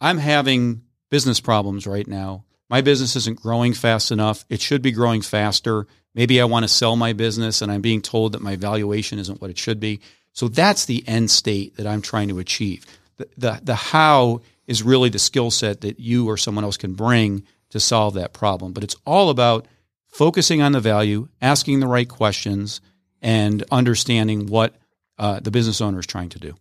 I'm 0.00 0.18
having 0.18 0.82
business 1.10 1.40
problems 1.40 1.86
right 1.86 2.06
now. 2.06 2.44
My 2.70 2.80
business 2.80 3.16
isn't 3.16 3.40
growing 3.40 3.74
fast 3.74 4.10
enough. 4.10 4.44
It 4.48 4.60
should 4.60 4.82
be 4.82 4.92
growing 4.92 5.20
faster. 5.20 5.86
Maybe 6.14 6.40
I 6.40 6.44
want 6.44 6.64
to 6.64 6.68
sell 6.68 6.96
my 6.96 7.12
business 7.12 7.62
and 7.62 7.72
I'm 7.72 7.80
being 7.80 8.02
told 8.02 8.32
that 8.32 8.42
my 8.42 8.56
valuation 8.56 9.18
isn't 9.18 9.40
what 9.40 9.50
it 9.50 9.58
should 9.58 9.80
be. 9.80 10.00
So 10.32 10.48
that's 10.48 10.86
the 10.86 11.06
end 11.06 11.30
state 11.30 11.76
that 11.76 11.86
I'm 11.86 12.02
trying 12.02 12.28
to 12.28 12.38
achieve. 12.38 12.86
The, 13.16 13.28
the, 13.36 13.60
the 13.62 13.74
how 13.74 14.40
is 14.66 14.82
really 14.82 15.08
the 15.08 15.18
skill 15.18 15.50
set 15.50 15.82
that 15.82 16.00
you 16.00 16.28
or 16.28 16.36
someone 16.36 16.64
else 16.64 16.76
can 16.76 16.94
bring 16.94 17.44
to 17.70 17.80
solve 17.80 18.14
that 18.14 18.32
problem. 18.32 18.72
But 18.72 18.84
it's 18.84 18.96
all 19.06 19.30
about 19.30 19.66
focusing 20.08 20.62
on 20.62 20.72
the 20.72 20.80
value, 20.80 21.28
asking 21.40 21.80
the 21.80 21.86
right 21.86 22.08
questions, 22.08 22.80
and 23.20 23.64
understanding 23.70 24.46
what 24.46 24.74
uh, 25.18 25.40
the 25.40 25.50
business 25.50 25.80
owner 25.80 26.00
is 26.00 26.06
trying 26.06 26.28
to 26.30 26.38
do. 26.38 26.54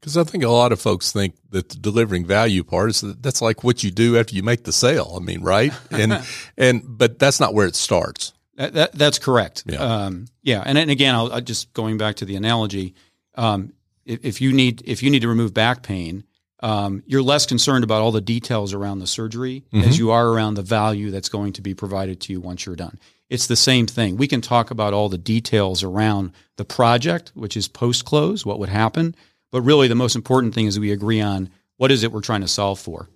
Because 0.00 0.16
I 0.16 0.24
think 0.24 0.44
a 0.44 0.48
lot 0.48 0.72
of 0.72 0.80
folks 0.80 1.10
think 1.12 1.34
that 1.50 1.68
the 1.68 1.76
delivering 1.78 2.26
value 2.26 2.62
part 2.62 2.90
is 2.90 3.00
that 3.00 3.22
that's 3.22 3.42
like 3.42 3.64
what 3.64 3.82
you 3.82 3.90
do 3.90 4.16
after 4.18 4.34
you 4.34 4.42
make 4.42 4.64
the 4.64 4.72
sale. 4.72 5.14
I 5.16 5.20
mean, 5.20 5.42
right? 5.42 5.72
And 5.90 6.22
and 6.56 6.82
but 6.86 7.18
that's 7.18 7.40
not 7.40 7.54
where 7.54 7.66
it 7.66 7.74
starts. 7.74 8.32
That, 8.56 8.72
that, 8.72 8.92
that's 8.92 9.18
correct. 9.18 9.64
Yeah. 9.66 9.78
Um, 9.78 10.26
yeah. 10.42 10.62
And, 10.64 10.78
and 10.78 10.90
again, 10.90 11.14
I'll, 11.14 11.30
I'll 11.30 11.40
just 11.42 11.74
going 11.74 11.98
back 11.98 12.16
to 12.16 12.24
the 12.24 12.36
analogy. 12.36 12.94
Um, 13.34 13.74
if, 14.06 14.24
if 14.24 14.40
you 14.40 14.52
need 14.52 14.82
if 14.86 15.02
you 15.02 15.10
need 15.10 15.22
to 15.22 15.28
remove 15.28 15.52
back 15.52 15.82
pain, 15.82 16.24
um, 16.60 17.02
you're 17.06 17.22
less 17.22 17.44
concerned 17.44 17.84
about 17.84 18.00
all 18.00 18.12
the 18.12 18.20
details 18.20 18.72
around 18.72 19.00
the 19.00 19.06
surgery 19.06 19.64
as 19.74 19.98
you 19.98 20.10
are 20.10 20.28
around 20.28 20.54
the 20.54 20.62
value 20.62 21.10
that's 21.10 21.28
going 21.28 21.52
to 21.54 21.62
be 21.62 21.74
provided 21.74 22.20
to 22.22 22.32
you 22.32 22.40
once 22.40 22.64
you're 22.64 22.76
done. 22.76 22.98
It's 23.28 23.46
the 23.46 23.56
same 23.56 23.86
thing. 23.86 24.16
We 24.16 24.28
can 24.28 24.40
talk 24.40 24.70
about 24.70 24.94
all 24.94 25.08
the 25.08 25.18
details 25.18 25.82
around 25.82 26.32
the 26.56 26.64
project, 26.64 27.32
which 27.34 27.56
is 27.56 27.68
post 27.68 28.04
close, 28.04 28.46
what 28.46 28.58
would 28.58 28.68
happen, 28.68 29.14
but 29.50 29.62
really 29.62 29.88
the 29.88 29.94
most 29.94 30.16
important 30.16 30.54
thing 30.54 30.66
is 30.66 30.78
we 30.78 30.92
agree 30.92 31.20
on 31.20 31.50
what 31.76 31.90
is 31.90 32.02
it 32.02 32.12
we're 32.12 32.20
trying 32.20 32.40
to 32.40 32.48
solve 32.48 32.78
for. 32.78 33.08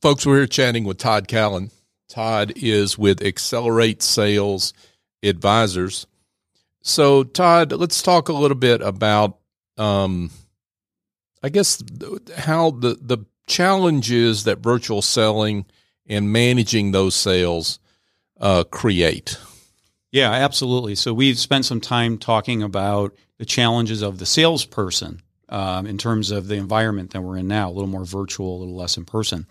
Folks, 0.00 0.24
we're 0.24 0.38
here 0.38 0.46
chatting 0.46 0.84
with 0.84 0.98
Todd 0.98 1.28
Callan. 1.28 1.70
Todd 2.08 2.52
is 2.56 2.98
with 2.98 3.22
Accelerate 3.22 4.02
Sales 4.02 4.72
Advisors. 5.22 6.06
So, 6.82 7.22
Todd, 7.22 7.72
let's 7.72 8.02
talk 8.02 8.28
a 8.28 8.32
little 8.32 8.56
bit 8.56 8.80
about, 8.80 9.38
um, 9.76 10.30
I 11.42 11.50
guess, 11.50 11.82
how 12.36 12.70
the 12.70 12.98
the 13.00 13.18
challenges 13.46 14.44
that 14.44 14.58
virtual 14.60 15.02
selling 15.02 15.66
and 16.06 16.32
managing 16.32 16.92
those 16.92 17.14
sales 17.14 17.78
uh, 18.40 18.64
create. 18.64 19.36
Yeah, 20.12 20.30
absolutely. 20.30 20.96
So 20.96 21.14
we've 21.14 21.38
spent 21.38 21.64
some 21.64 21.80
time 21.80 22.18
talking 22.18 22.62
about 22.62 23.14
the 23.38 23.44
challenges 23.44 24.02
of 24.02 24.18
the 24.18 24.26
salesperson 24.26 25.22
um, 25.48 25.86
in 25.86 25.98
terms 25.98 26.30
of 26.30 26.48
the 26.48 26.56
environment 26.56 27.10
that 27.10 27.20
we're 27.22 27.36
in 27.36 27.48
now, 27.48 27.70
a 27.70 27.72
little 27.72 27.88
more 27.88 28.04
virtual, 28.04 28.56
a 28.56 28.60
little 28.60 28.76
less 28.76 28.96
in 28.96 29.04
person. 29.04 29.46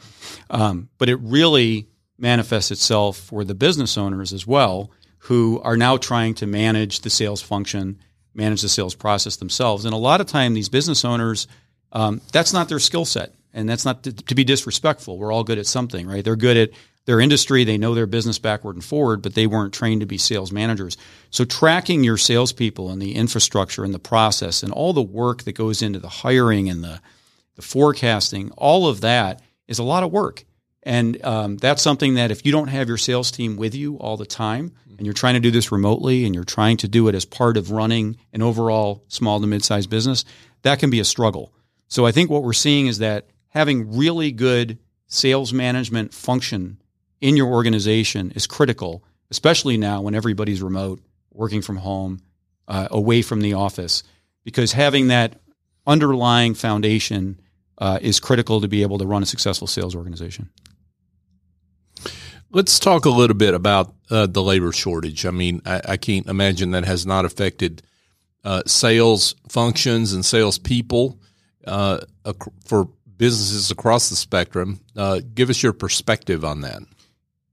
Um, 0.50 0.90
but 0.98 1.10
it 1.10 1.18
really 1.22 1.88
manifests 2.18 2.72
itself 2.72 3.18
for 3.18 3.44
the 3.44 3.56
business 3.56 3.98
owners 3.98 4.34
as 4.34 4.46
well, 4.46 4.92
who 5.24 5.62
are 5.64 5.78
now 5.78 5.98
trying 5.98 6.34
to 6.36 6.48
manage 6.48 7.02
the 7.02 7.10
sales 7.10 7.42
function, 7.42 8.00
manage 8.34 8.62
the 8.62 8.70
sales 8.70 8.96
process 8.96 9.38
themselves. 9.38 9.86
And 9.86 9.94
a 9.94 9.98
lot 9.98 10.22
of 10.22 10.28
time, 10.28 10.54
these 10.54 10.70
business 10.70 11.06
owners, 11.06 11.48
um, 11.92 12.22
that's 12.32 12.54
not 12.54 12.70
their 12.70 12.80
skill 12.80 13.06
set. 13.06 13.34
And 13.54 13.68
that's 13.68 13.86
not 13.86 14.04
to, 14.04 14.14
to 14.14 14.36
be 14.36 14.44
disrespectful. 14.44 15.18
We're 15.18 15.32
all 15.32 15.44
good 15.44 15.58
at 15.58 15.66
something, 15.66 16.08
right? 16.08 16.24
They're 16.24 16.36
good 16.36 16.58
at 16.58 16.70
their 17.06 17.20
industry, 17.20 17.64
they 17.64 17.78
know 17.78 17.96
their 17.96 18.06
business 18.06 18.38
backward 18.38 18.76
and 18.76 18.86
forward, 18.86 19.24
but 19.24 19.34
they 19.34 19.48
weren't 19.48 19.74
trained 19.74 20.02
to 20.02 20.06
be 20.06 20.20
sales 20.20 20.52
managers. 20.52 20.96
So 21.32 21.44
tracking 21.44 22.04
your 22.04 22.18
salespeople 22.18 22.92
and 22.92 23.02
the 23.02 23.16
infrastructure 23.16 23.84
and 23.84 23.96
the 23.96 24.00
process 24.00 24.62
and 24.62 24.72
all 24.72 24.94
the 24.94 25.02
work 25.02 25.44
that 25.44 25.54
goes 25.54 25.82
into 25.82 25.98
the 25.98 26.10
hiring 26.10 26.70
and 26.70 26.84
the, 26.84 27.02
the 27.56 27.64
forecasting, 27.64 28.52
all 28.52 28.88
of 28.88 29.02
that 29.02 29.42
is 29.68 29.80
a 29.80 29.84
lot 29.84 30.04
of 30.04 30.12
work. 30.12 30.44
And 30.84 31.24
um, 31.26 31.58
that's 31.58 31.82
something 31.82 32.14
that 32.14 32.30
if 32.30 32.46
you 32.46 32.52
don't 32.52 32.68
have 32.68 32.88
your 32.88 32.98
sales 32.98 33.32
team 33.32 33.58
with 33.58 33.74
you 33.74 33.96
all 33.98 34.16
the 34.16 34.26
time 34.26 34.74
and 34.98 35.06
you're 35.08 35.14
trying 35.14 35.34
to 35.34 35.40
do 35.40 35.52
this 35.52 35.72
remotely 35.72 36.26
and 36.26 36.36
you're 36.36 36.44
trying 36.44 36.78
to 36.78 36.88
do 36.88 37.08
it 37.08 37.16
as 37.16 37.26
part 37.26 37.58
of 37.58 37.72
running 37.72 38.18
an 38.34 38.42
overall 38.42 39.04
small 39.08 39.42
to 39.42 39.48
mid-sized 39.48 39.90
business, 39.90 40.26
that 40.62 40.80
can 40.80 40.90
be 40.90 41.00
a 41.00 41.06
struggle. 41.06 41.52
So 41.88 42.06
I 42.06 42.12
think 42.12 42.30
what 42.30 42.44
we're 42.44 42.54
seeing 42.54 42.86
is 42.86 43.00
that 43.00 43.30
having 43.50 43.98
really 43.98 44.32
good 44.32 44.78
sales 45.08 45.52
management 45.52 46.14
function 46.14 46.82
in 47.22 47.36
your 47.36 47.48
organization 47.48 48.32
is 48.32 48.48
critical, 48.48 49.04
especially 49.30 49.78
now 49.78 50.02
when 50.02 50.16
everybody's 50.16 50.62
remote, 50.62 51.02
working 51.32 51.62
from 51.62 51.78
home, 51.78 52.22
uh, 52.68 52.88
away 52.92 53.22
from 53.22 53.42
the 53.42 53.54
office, 53.54 54.04
because 54.44 54.74
having 54.74 55.08
that 55.08 55.40
underlying 55.86 56.54
foundation 56.54 57.40
uh, 57.80 57.98
is 58.02 58.20
critical 58.20 58.62
to 58.62 58.68
be 58.68 58.82
able 58.82 58.98
to 58.98 59.06
run 59.06 59.24
a 59.24 59.26
successful 59.26 59.68
sales 59.68 59.96
organization. 59.96 60.50
Let's 62.52 62.80
talk 62.80 63.06
a 63.06 63.10
little 63.10 63.36
bit 63.36 63.54
about 63.54 63.94
uh, 64.10 64.26
the 64.26 64.42
labor 64.42 64.72
shortage. 64.72 65.26
I 65.26 65.32
mean, 65.32 65.62
I, 65.66 65.82
I, 65.90 65.98
can't 65.98 66.26
imagine 66.28 66.72
that 66.72 66.84
has 66.84 67.06
not 67.06 67.24
affected 67.24 67.84
uh, 68.44 68.64
sales 68.66 69.36
functions 69.48 70.14
and 70.14 70.26
sales 70.26 70.58
people 70.58 71.20
uh, 71.68 72.00
for 72.66 72.90
businesses 73.20 73.70
across 73.70 74.10
the 74.10 74.16
spectrum. 74.16 74.80
Uh, 74.96 75.22
give 75.36 75.52
us 75.52 75.62
your 75.62 75.74
perspective 75.74 76.44
on 76.44 76.62
that. 76.62 76.82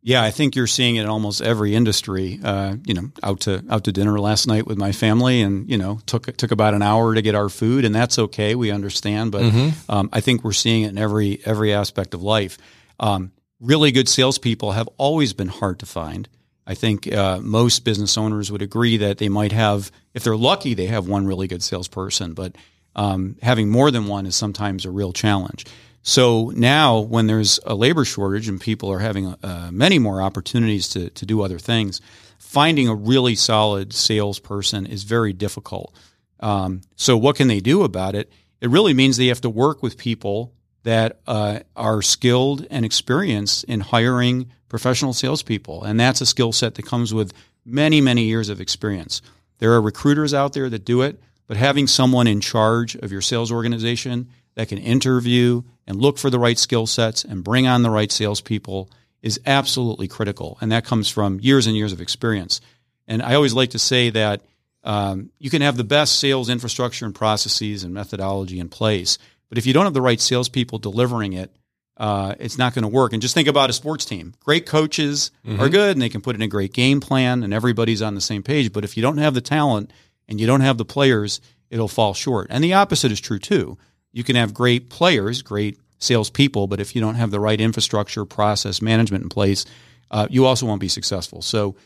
Yeah, 0.01 0.23
I 0.23 0.31
think 0.31 0.55
you're 0.55 0.69
seeing 0.69 0.97
it 0.97 1.03
in 1.03 1.09
almost 1.09 1.43
every 1.43 1.75
industry. 1.75 2.39
Uh, 2.43 2.77
you 2.87 2.95
know, 2.95 3.11
out 3.25 3.41
to 3.41 3.65
out 3.69 3.85
to 3.85 3.93
dinner 3.93 4.19
last 4.21 4.47
night 4.47 4.65
with 4.65 4.79
my 4.79 4.93
family, 4.93 5.43
and 5.43 5.69
you 5.69 5.77
know, 5.77 5.99
took 6.07 6.35
took 6.37 6.53
about 6.53 6.75
an 6.75 6.83
hour 6.83 7.15
to 7.15 7.21
get 7.21 7.35
our 7.35 7.49
food, 7.49 7.85
and 7.85 7.93
that's 7.93 8.19
okay. 8.19 8.55
We 8.55 8.71
understand, 8.71 9.33
but 9.33 9.43
mm-hmm. 9.43 9.91
um, 9.91 10.09
I 10.13 10.21
think 10.21 10.45
we're 10.45 10.53
seeing 10.53 10.85
it 10.85 10.91
in 10.91 10.99
every 10.99 11.41
every 11.45 11.75
aspect 11.75 12.15
of 12.15 12.23
life. 12.23 12.57
Um, 13.01 13.33
really 13.61 13.91
good 13.91 14.09
salespeople 14.09 14.73
have 14.73 14.89
always 14.97 15.33
been 15.33 15.49
hard 15.49 15.81
to 15.81 15.87
find. 15.87 16.29
I 16.69 16.75
think 16.75 17.13
uh, 17.13 17.41
most 17.41 17.85
business 17.85 18.17
owners 18.17 18.51
would 18.51 18.63
agree 18.63 18.97
that 18.99 19.19
they 19.19 19.29
might 19.29 19.53
have, 19.53 19.93
if 20.15 20.25
they're 20.25 20.37
lucky, 20.37 20.75
they 20.75 20.87
have 20.87 21.07
one 21.07 21.27
really 21.27 21.47
good 21.47 21.63
salesperson, 21.63 22.35
but 22.35 22.57
um, 22.97 23.37
having 23.43 23.69
more 23.69 23.91
than 23.93 24.07
one 24.07 24.27
is 24.27 24.35
sometimes 24.35 24.85
a 24.85 24.91
real 24.91 25.13
challenge. 25.13 25.65
So 26.03 26.53
now, 26.55 27.01
when 27.01 27.27
there's 27.27 27.61
a 27.67 27.75
labor 27.75 28.05
shortage 28.05 28.49
and 28.49 28.61
people 28.61 28.91
are 28.91 29.01
having 29.01 29.27
uh, 29.27 29.71
many 29.73 29.99
more 29.99 30.23
opportunities 30.23 30.89
to, 30.91 31.11
to 31.11 31.27
do 31.27 31.43
other 31.43 31.59
things, 31.59 32.01
finding 32.39 32.89
a 32.89 32.95
really 32.95 33.35
solid 33.35 33.93
salesperson 33.93 34.87
is 34.87 35.03
very 35.03 35.33
difficult. 35.33 35.95
Um, 36.41 36.83
so, 36.95 37.17
what 37.17 37.37
can 37.37 37.49
they 37.49 37.61
do 37.61 37.83
about 37.83 38.15
it? 38.15 38.31
It 38.61 38.71
really 38.71 38.95
means 38.95 39.17
they 39.17 39.27
have 39.27 39.41
to 39.43 39.51
work 39.51 39.83
with 39.83 39.99
people 39.99 40.53
that 40.85 41.19
uh, 41.27 41.61
are 41.75 42.01
skilled 42.03 42.67
and 42.71 42.85
experienced 42.85 43.65
in 43.65 43.81
hiring 43.81 44.53
professional 44.69 45.13
salespeople. 45.13 45.83
And 45.83 45.99
that's 45.99 46.21
a 46.21 46.27
skill 46.27 46.53
set 46.53 46.77
that 46.77 46.87
comes 46.87 47.13
with 47.13 47.33
many, 47.65 48.01
many 48.01 48.23
years 48.23 48.49
of 48.49 48.61
experience. 48.61 49.23
There 49.59 49.73
are 49.73 49.83
recruiters 49.83 50.33
out 50.33 50.53
there 50.53 50.71
that 50.71 50.85
do 50.85 51.03
it, 51.03 51.21
but 51.47 51.57
having 51.57 51.87
someone 51.87 52.27
in 52.27 52.41
charge 52.41 52.95
of 52.97 53.13
your 53.13 53.21
sales 53.21 53.53
organization 53.53 54.29
that 54.55 54.69
can 54.69 54.79
interview 54.79 55.63
and 55.87 56.01
look 56.01 56.19
for 56.19 56.31
the 56.31 56.39
right 56.39 56.59
skill 56.59 56.87
sets 56.87 57.25
and 57.25 57.45
bring 57.45 57.67
on 57.67 57.83
the 57.83 57.91
right 57.91 58.11
salespeople 58.11 58.91
is 59.23 59.41
absolutely 59.47 60.09
critical. 60.09 60.59
And 60.61 60.73
that 60.73 60.85
comes 60.85 61.09
from 61.09 61.41
years 61.41 61.67
and 61.67 61.77
years 61.77 61.93
of 61.93 62.01
experience. 62.01 62.61
And 63.07 63.23
I 63.23 63.35
always 63.35 63.55
like 63.55 63.71
to 63.71 63.79
say 63.79 64.11
that 64.11 64.43
um, 64.83 65.31
you 65.39 65.51
can 65.51 65.63
have 65.63 65.77
the 65.77 65.85
best 65.85 66.19
sales 66.19 66.49
infrastructure 66.49 67.05
and 67.05 67.15
processes 67.15 67.85
and 67.85 67.93
methodology 67.93 68.61
in 68.61 68.69
place, 68.69 69.19
but 69.49 69.59
if 69.59 69.67
you 69.67 69.73
don't 69.73 69.85
have 69.85 69.95
the 69.95 70.03
right 70.03 70.21
salespeople 70.21 70.79
delivering 70.79 71.33
it, 71.33 71.55
uh, 71.97 72.35
it's 72.39 72.59
not 72.59 72.75
going 72.75 72.83
to 72.83 72.89
work. 72.89 73.13
And 73.13 73.23
just 73.23 73.35
think 73.35 73.49
about 73.49 73.71
a 73.71 73.73
sports 73.73 74.05
team. 74.05 74.35
Great 74.45 74.67
coaches 74.67 75.31
mm-hmm. 75.47 75.61
are 75.61 75.69
good 75.69 75.97
and 75.97 76.03
they 76.03 76.09
can 76.09 76.21
put 76.21 76.35
in 76.35 76.43
a 76.43 76.49
great 76.49 76.73
game 76.73 77.01
plan 77.01 77.43
and 77.43 77.55
everybody's 77.55 78.03
on 78.03 78.15
the 78.15 78.21
same 78.21 78.43
page. 78.43 78.73
But 78.73 78.85
if 78.85 78.97
you 78.97 79.03
don't 79.03 79.19
have 79.19 79.35
the 79.35 79.41
talent 79.41 79.93
and 80.29 80.41
you 80.41 80.47
don't 80.47 80.61
have 80.61 80.79
the 80.79 80.85
players, 80.85 81.41
it'll 81.71 81.89
fall 81.89 82.15
short. 82.15 82.49
And 82.51 82.63
the 82.63 82.75
opposite 82.75 83.13
is 83.13 83.21
true 83.21 83.39
too. 83.39 83.79
You 84.13 84.25
can 84.25 84.37
have 84.37 84.55
great 84.55 84.89
players, 84.89 85.43
great 85.43 85.79
salespeople, 85.99 86.67
but 86.67 86.81
if 86.81 86.95
you 86.95 87.01
don't 87.01 87.15
have 87.17 87.31
the 87.31 87.41
right 87.41 87.61
infrastructure, 87.61 88.25
process, 88.25 88.83
management 88.83 89.25
in 89.25 89.29
place, 89.29 89.65
uh, 90.11 90.27
you 90.31 90.47
also 90.47 90.67
won't 90.67 90.81
be 90.81 90.89
successful. 90.89 91.43
So 91.43 91.77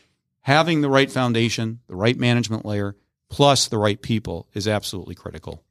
having 0.41 0.81
the 0.81 0.89
right 0.89 1.11
foundation, 1.11 1.79
the 1.87 1.95
right 1.95 2.17
management 2.17 2.65
layer, 2.65 2.95
plus 3.29 3.67
the 3.67 3.77
right 3.77 4.01
people 4.01 4.47
is 4.53 4.67
absolutely 4.67 5.15
critical. 5.15 5.63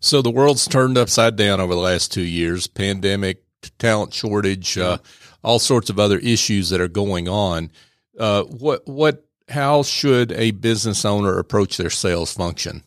So 0.00 0.22
the 0.22 0.30
world's 0.30 0.66
turned 0.66 0.96
upside 0.96 1.36
down 1.36 1.60
over 1.60 1.74
the 1.74 1.80
last 1.80 2.12
two 2.12 2.22
years 2.22 2.66
pandemic, 2.66 3.44
talent 3.78 4.14
shortage, 4.14 4.78
uh, 4.78 4.98
all 5.42 5.58
sorts 5.58 5.90
of 5.90 5.98
other 5.98 6.18
issues 6.18 6.70
that 6.70 6.80
are 6.80 6.88
going 6.88 7.28
on. 7.28 7.70
Uh, 8.18 8.44
what, 8.44 8.86
what, 8.86 9.27
how 9.48 9.82
should 9.82 10.32
a 10.32 10.50
business 10.52 11.04
owner 11.04 11.38
approach 11.38 11.76
their 11.76 11.90
sales 11.90 12.32
function 12.32 12.82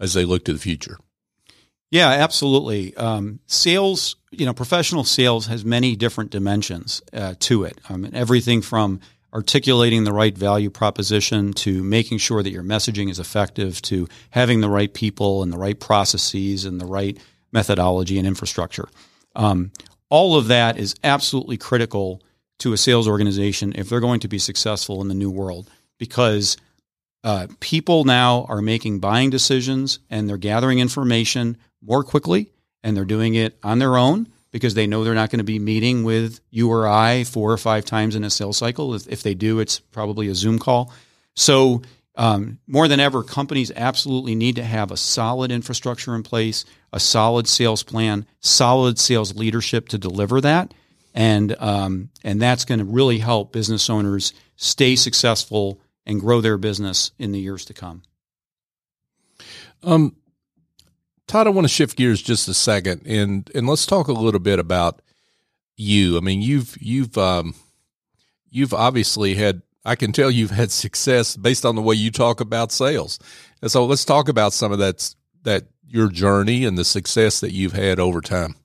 as 0.00 0.14
they 0.14 0.24
look 0.24 0.44
to 0.44 0.52
the 0.52 0.58
future? 0.58 0.98
Yeah, 1.90 2.08
absolutely. 2.08 2.96
Um, 2.96 3.40
sales, 3.46 4.16
you 4.30 4.46
know, 4.46 4.54
professional 4.54 5.04
sales 5.04 5.46
has 5.46 5.64
many 5.64 5.94
different 5.94 6.30
dimensions 6.30 7.02
uh, 7.12 7.34
to 7.40 7.64
it. 7.64 7.78
Um, 7.88 8.08
everything 8.14 8.62
from 8.62 9.00
articulating 9.34 10.04
the 10.04 10.12
right 10.12 10.36
value 10.36 10.70
proposition 10.70 11.52
to 11.52 11.82
making 11.82 12.18
sure 12.18 12.42
that 12.42 12.50
your 12.50 12.62
messaging 12.62 13.10
is 13.10 13.18
effective 13.18 13.80
to 13.82 14.08
having 14.30 14.60
the 14.60 14.68
right 14.68 14.92
people 14.92 15.42
and 15.42 15.52
the 15.52 15.58
right 15.58 15.78
processes 15.78 16.64
and 16.64 16.80
the 16.80 16.86
right 16.86 17.18
methodology 17.52 18.18
and 18.18 18.26
infrastructure. 18.26 18.88
Um, 19.36 19.70
all 20.08 20.36
of 20.36 20.48
that 20.48 20.78
is 20.78 20.94
absolutely 21.04 21.56
critical 21.56 22.22
to 22.58 22.72
a 22.72 22.76
sales 22.76 23.08
organization 23.08 23.72
if 23.76 23.88
they're 23.88 24.00
going 24.00 24.20
to 24.20 24.28
be 24.28 24.38
successful 24.38 25.00
in 25.00 25.08
the 25.08 25.14
new 25.14 25.30
world 25.30 25.70
because 26.02 26.56
uh, 27.22 27.46
people 27.60 28.02
now 28.02 28.44
are 28.48 28.60
making 28.60 28.98
buying 28.98 29.30
decisions 29.30 30.00
and 30.10 30.28
they're 30.28 30.36
gathering 30.36 30.80
information 30.80 31.56
more 31.80 32.02
quickly 32.02 32.50
and 32.82 32.96
they're 32.96 33.04
doing 33.04 33.36
it 33.36 33.56
on 33.62 33.78
their 33.78 33.96
own 33.96 34.26
because 34.50 34.74
they 34.74 34.88
know 34.88 35.04
they're 35.04 35.14
not 35.14 35.30
going 35.30 35.38
to 35.38 35.44
be 35.44 35.60
meeting 35.60 36.02
with 36.02 36.40
you 36.50 36.68
or 36.72 36.88
I 36.88 37.22
four 37.22 37.52
or 37.52 37.56
five 37.56 37.84
times 37.84 38.16
in 38.16 38.24
a 38.24 38.30
sales 38.30 38.56
cycle. 38.56 38.94
If, 38.94 39.06
if 39.06 39.22
they 39.22 39.34
do, 39.34 39.60
it's 39.60 39.78
probably 39.78 40.26
a 40.26 40.34
Zoom 40.34 40.58
call. 40.58 40.92
So, 41.36 41.82
um, 42.16 42.58
more 42.66 42.88
than 42.88 42.98
ever, 42.98 43.22
companies 43.22 43.70
absolutely 43.76 44.34
need 44.34 44.56
to 44.56 44.64
have 44.64 44.90
a 44.90 44.96
solid 44.96 45.52
infrastructure 45.52 46.16
in 46.16 46.24
place, 46.24 46.64
a 46.92 46.98
solid 46.98 47.46
sales 47.46 47.84
plan, 47.84 48.26
solid 48.40 48.98
sales 48.98 49.36
leadership 49.36 49.88
to 49.90 49.98
deliver 49.98 50.40
that, 50.40 50.74
and 51.14 51.56
um, 51.60 52.10
and 52.24 52.42
that's 52.42 52.64
going 52.64 52.80
to 52.80 52.84
really 52.84 53.18
help 53.18 53.52
business 53.52 53.88
owners 53.88 54.34
stay 54.56 54.94
successful 54.94 55.80
and 56.06 56.20
grow 56.20 56.40
their 56.40 56.58
business 56.58 57.12
in 57.18 57.32
the 57.32 57.40
years 57.40 57.64
to 57.66 57.74
come. 57.74 58.02
Um, 59.82 60.16
Todd, 61.26 61.46
I 61.46 61.50
want 61.50 61.64
to 61.64 61.72
shift 61.72 61.96
gears 61.96 62.20
just 62.20 62.48
a 62.48 62.54
second, 62.54 63.02
and 63.06 63.50
and 63.54 63.66
let's 63.66 63.86
talk 63.86 64.08
a 64.08 64.12
little 64.12 64.40
bit 64.40 64.58
about 64.58 65.00
you. 65.76 66.16
I 66.16 66.20
mean, 66.20 66.42
you've 66.42 66.76
you've 66.80 67.16
um, 67.16 67.54
you've 68.50 68.74
obviously 68.74 69.34
had. 69.34 69.62
I 69.84 69.96
can 69.96 70.12
tell 70.12 70.30
you've 70.30 70.52
had 70.52 70.70
success 70.84 71.36
based 71.36 71.64
on 71.64 71.74
the 71.74 71.82
way 71.82 71.94
you 71.94 72.10
talk 72.10 72.40
about 72.40 72.70
sales, 72.70 73.18
and 73.60 73.70
so 73.70 73.84
let's 73.84 74.04
talk 74.04 74.28
about 74.28 74.52
some 74.52 74.72
of 74.72 74.78
that 74.78 75.14
that 75.42 75.64
your 75.86 76.08
journey 76.08 76.64
and 76.64 76.78
the 76.78 76.84
success 76.84 77.40
that 77.40 77.52
you've 77.52 77.72
had 77.72 77.98
over 77.98 78.20
time. 78.20 78.56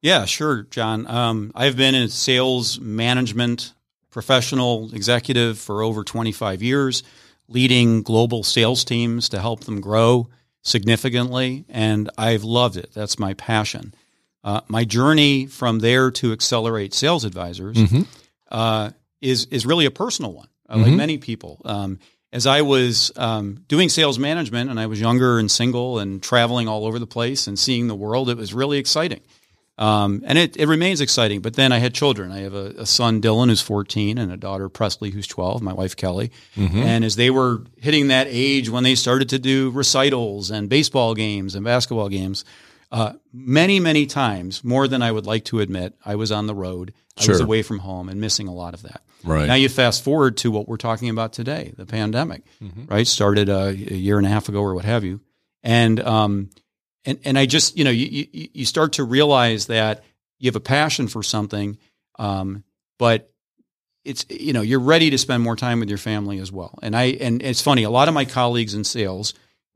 Yeah, 0.00 0.26
sure, 0.26 0.62
John. 0.62 1.06
Um, 1.08 1.50
I've 1.54 1.76
been 1.76 1.94
in 1.94 2.08
sales 2.08 2.78
management, 2.78 3.72
professional 4.10 4.92
executive 4.94 5.58
for 5.58 5.82
over 5.82 6.04
25 6.04 6.62
years, 6.62 7.02
leading 7.48 8.02
global 8.02 8.42
sales 8.42 8.84
teams 8.84 9.28
to 9.30 9.40
help 9.40 9.64
them 9.64 9.80
grow 9.80 10.28
significantly, 10.62 11.64
and 11.68 12.10
I've 12.18 12.44
loved 12.44 12.76
it. 12.76 12.90
That's 12.94 13.18
my 13.18 13.34
passion. 13.34 13.94
Uh, 14.44 14.60
my 14.68 14.84
journey 14.84 15.46
from 15.46 15.80
there 15.80 16.10
to 16.12 16.32
accelerate 16.32 16.94
sales 16.94 17.24
advisors 17.24 17.76
mm-hmm. 17.76 18.02
uh, 18.50 18.90
is 19.20 19.46
is 19.46 19.66
really 19.66 19.86
a 19.86 19.90
personal 19.90 20.32
one, 20.32 20.48
uh, 20.68 20.74
mm-hmm. 20.74 20.84
like 20.84 20.92
many 20.92 21.18
people. 21.18 21.60
Um, 21.64 21.98
as 22.32 22.46
I 22.46 22.62
was 22.62 23.10
um, 23.16 23.64
doing 23.68 23.88
sales 23.88 24.18
management, 24.18 24.70
and 24.70 24.78
I 24.78 24.86
was 24.86 25.00
younger 25.00 25.38
and 25.38 25.50
single 25.50 25.98
and 25.98 26.22
traveling 26.22 26.68
all 26.68 26.84
over 26.84 26.98
the 26.98 27.06
place 27.06 27.46
and 27.46 27.58
seeing 27.58 27.88
the 27.88 27.94
world, 27.94 28.28
it 28.28 28.36
was 28.36 28.52
really 28.52 28.78
exciting. 28.78 29.20
Um, 29.78 30.22
and 30.26 30.36
it, 30.36 30.56
it 30.56 30.66
remains 30.66 31.00
exciting. 31.00 31.40
But 31.40 31.54
then 31.54 31.70
I 31.70 31.78
had 31.78 31.94
children. 31.94 32.32
I 32.32 32.40
have 32.40 32.54
a, 32.54 32.74
a, 32.78 32.86
son, 32.86 33.22
Dylan, 33.22 33.48
who's 33.48 33.60
14, 33.60 34.18
and 34.18 34.32
a 34.32 34.36
daughter, 34.36 34.68
Presley, 34.68 35.10
who's 35.10 35.28
12, 35.28 35.62
my 35.62 35.72
wife, 35.72 35.94
Kelly. 35.94 36.32
Mm-hmm. 36.56 36.78
And 36.78 37.04
as 37.04 37.14
they 37.14 37.30
were 37.30 37.62
hitting 37.76 38.08
that 38.08 38.26
age 38.28 38.68
when 38.68 38.82
they 38.82 38.96
started 38.96 39.28
to 39.28 39.38
do 39.38 39.70
recitals 39.70 40.50
and 40.50 40.68
baseball 40.68 41.14
games 41.14 41.54
and 41.54 41.64
basketball 41.64 42.08
games, 42.08 42.44
uh, 42.90 43.12
many, 43.32 43.78
many 43.78 44.06
times, 44.06 44.64
more 44.64 44.88
than 44.88 45.00
I 45.00 45.12
would 45.12 45.26
like 45.26 45.44
to 45.46 45.60
admit, 45.60 45.94
I 46.04 46.16
was 46.16 46.32
on 46.32 46.48
the 46.48 46.54
road. 46.54 46.92
I 47.16 47.22
sure. 47.22 47.34
was 47.34 47.40
away 47.40 47.62
from 47.62 47.78
home 47.78 48.08
and 48.08 48.20
missing 48.20 48.48
a 48.48 48.54
lot 48.54 48.74
of 48.74 48.82
that. 48.82 49.02
Right. 49.22 49.46
Now 49.46 49.54
you 49.54 49.68
fast 49.68 50.02
forward 50.02 50.38
to 50.38 50.50
what 50.50 50.68
we're 50.68 50.76
talking 50.76 51.08
about 51.08 51.32
today, 51.32 51.72
the 51.76 51.86
pandemic, 51.86 52.42
mm-hmm. 52.62 52.86
right? 52.86 53.06
Started 53.06 53.48
a, 53.48 53.68
a, 53.68 53.72
year 53.72 54.18
and 54.18 54.26
a 54.26 54.30
half 54.30 54.48
ago 54.48 54.60
or 54.60 54.74
what 54.74 54.84
have 54.84 55.04
you. 55.04 55.20
And, 55.62 56.00
um, 56.00 56.50
and 57.08 57.18
and 57.24 57.38
I 57.38 57.46
just 57.46 57.76
you 57.76 57.84
know 57.84 57.90
you 57.90 58.26
you, 58.32 58.48
you 58.52 58.64
start 58.66 58.92
to 58.94 59.04
realize 59.04 59.66
that 59.66 60.04
you 60.38 60.48
have 60.48 60.56
a 60.56 60.60
passion 60.60 61.08
for 61.08 61.22
something, 61.22 61.78
um, 62.18 62.64
but 62.98 63.32
it's 64.04 64.26
you 64.28 64.52
know 64.52 64.60
you're 64.60 64.78
ready 64.78 65.10
to 65.10 65.18
spend 65.18 65.42
more 65.42 65.56
time 65.56 65.80
with 65.80 65.88
your 65.88 65.98
family 65.98 66.38
as 66.38 66.52
well. 66.52 66.78
And 66.82 66.94
I 66.94 67.04
and 67.20 67.42
it's 67.42 67.62
funny, 67.62 67.82
a 67.82 67.90
lot 67.90 68.08
of 68.08 68.14
my 68.14 68.26
colleagues 68.26 68.74
in 68.74 68.84
sales, 68.84 69.32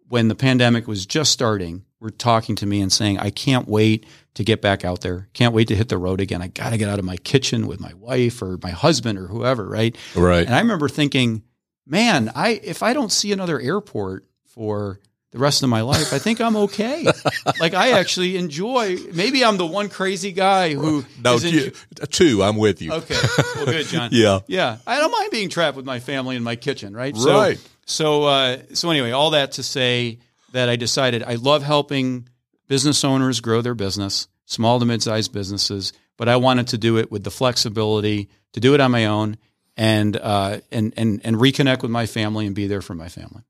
when 0.09 0.29
the 0.29 0.35
pandemic 0.35 0.87
was 0.87 1.07
just 1.07 1.33
starting, 1.33 1.87
were 2.01 2.11
talking 2.11 2.55
to 2.57 2.67
me 2.67 2.83
and 2.83 2.93
saying, 2.93 3.19
"I 3.19 3.31
can't 3.31 3.67
wait 3.67 4.05
to 4.35 4.45
get 4.45 4.61
back 4.61 4.85
out 4.85 5.01
there. 5.01 5.29
Can't 5.33 5.55
wait 5.55 5.69
to 5.69 5.75
hit 5.75 5.89
the 5.89 5.99
road 5.99 6.21
again. 6.21 6.43
I 6.43 6.49
got 6.49 6.71
to 6.71 6.77
get 6.77 6.91
out 6.91 6.99
of 6.99 7.05
my 7.07 7.17
kitchen 7.17 7.67
with 7.67 7.81
my 7.81 7.95
wife 7.95 8.43
or 8.43 8.59
my 8.63 8.71
husband 8.71 9.19
or 9.19 9.27
whoever." 9.27 9.67
Right. 9.67 9.97
Right. 10.15 10.45
And 10.45 10.55
I 10.55 10.61
remember 10.61 10.91
thinking, 10.91 11.45
man, 11.87 12.31
I 12.35 12.61
if 12.63 12.83
I 12.83 12.93
don't 12.93 13.11
see 13.11 13.33
another 13.33 13.59
airport 13.59 14.27
for 14.45 15.01
the 15.33 15.39
rest 15.39 15.63
of 15.63 15.71
my 15.71 15.81
life, 15.81 16.13
I 16.13 16.19
think 16.19 16.41
I'm 16.41 16.57
okay. 16.57 17.07
like 17.61 17.73
I 17.75 17.93
actually 17.93 18.37
enjoy. 18.37 18.99
Maybe 19.13 19.45
I'm 19.45 19.57
the 19.57 19.67
one 19.67 19.89
crazy 19.89 20.31
guy 20.31 20.75
who 20.75 21.05
no 21.23 21.39
two, 21.39 21.73
two. 22.11 22.43
I'm 22.43 22.59
with 22.59 22.83
you. 22.83 22.93
Okay, 22.93 23.17
well, 23.57 23.67
good, 23.67 23.87
John. 23.87 24.11
yeah, 24.13 24.41
yeah. 24.47 24.77
I 24.87 24.99
don't 24.99 25.11
mind 25.11 25.31
being 25.31 25.49
trapped 25.49 25.77
with 25.77 25.87
my 25.87 26.01
family 26.01 26.37
in 26.37 26.43
my 26.43 26.57
kitchen, 26.57 26.95
right? 26.95 27.15
Right. 27.17 27.59
So, 27.59 27.65
so, 27.87 28.25
uh, 28.25 28.59
so 28.75 28.91
anyway, 28.91 29.11
all 29.11 29.31
that 29.31 29.53
to 29.53 29.63
say 29.63 30.19
that 30.53 30.69
I 30.69 30.77
decided 30.77 31.23
I 31.23 31.35
love 31.37 31.63
helping 31.63 32.29
business 32.69 33.03
owners 33.03 33.41
grow 33.41 33.63
their 33.63 33.75
business, 33.75 34.29
small 34.45 34.79
to 34.79 34.85
mid-sized 34.85 35.33
businesses, 35.33 35.95
but 36.19 36.29
I 36.29 36.37
wanted 36.37 36.69
to 36.69 36.79
do 36.79 36.99
it 36.99 37.11
with 37.11 37.25
the 37.25 37.31
flexibility 37.31 38.29
to 38.53 38.61
do 38.61 38.75
it 38.75 38.81
on 38.81 38.91
my 38.91 39.07
own 39.07 39.39
and 39.79 40.15
uh, 40.17 40.59
and 40.71 40.93
and 40.99 41.23
and 41.25 41.37
reconnect 41.37 41.81
with 41.81 41.91
my 41.91 42.05
family 42.05 42.45
and 42.45 42.55
be 42.55 42.67
there 42.67 42.83
for 42.83 42.95
my 42.95 43.09
family. 43.09 43.45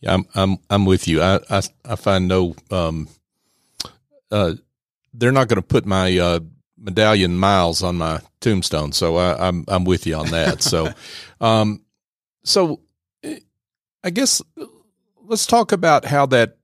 Yeah, 0.00 0.14
I'm 0.14 0.26
I'm 0.34 0.58
I'm 0.70 0.84
with 0.84 1.08
you. 1.08 1.22
I 1.22 1.40
I, 1.48 1.62
I 1.84 1.96
find 1.96 2.28
no 2.28 2.54
um 2.70 3.08
uh 4.30 4.54
they're 5.14 5.32
not 5.32 5.48
going 5.48 5.56
to 5.56 5.62
put 5.62 5.86
my 5.86 6.18
uh 6.18 6.40
medallion 6.82 7.38
miles 7.38 7.82
on 7.82 7.96
my 7.96 8.20
tombstone, 8.40 8.92
so 8.92 9.16
I, 9.16 9.48
I'm 9.48 9.64
I'm 9.68 9.84
with 9.84 10.06
you 10.06 10.16
on 10.16 10.30
that. 10.30 10.62
so, 10.62 10.92
um, 11.40 11.82
so 12.44 12.80
I 14.04 14.10
guess 14.10 14.42
let's 15.24 15.46
talk 15.46 15.72
about 15.72 16.04
how 16.04 16.26
that 16.26 16.56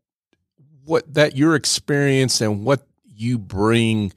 what 0.85 1.13
that 1.15 1.37
your 1.37 1.55
experience 1.55 2.41
and 2.41 2.65
what 2.65 2.87
you 3.05 3.39
bring 3.39 4.13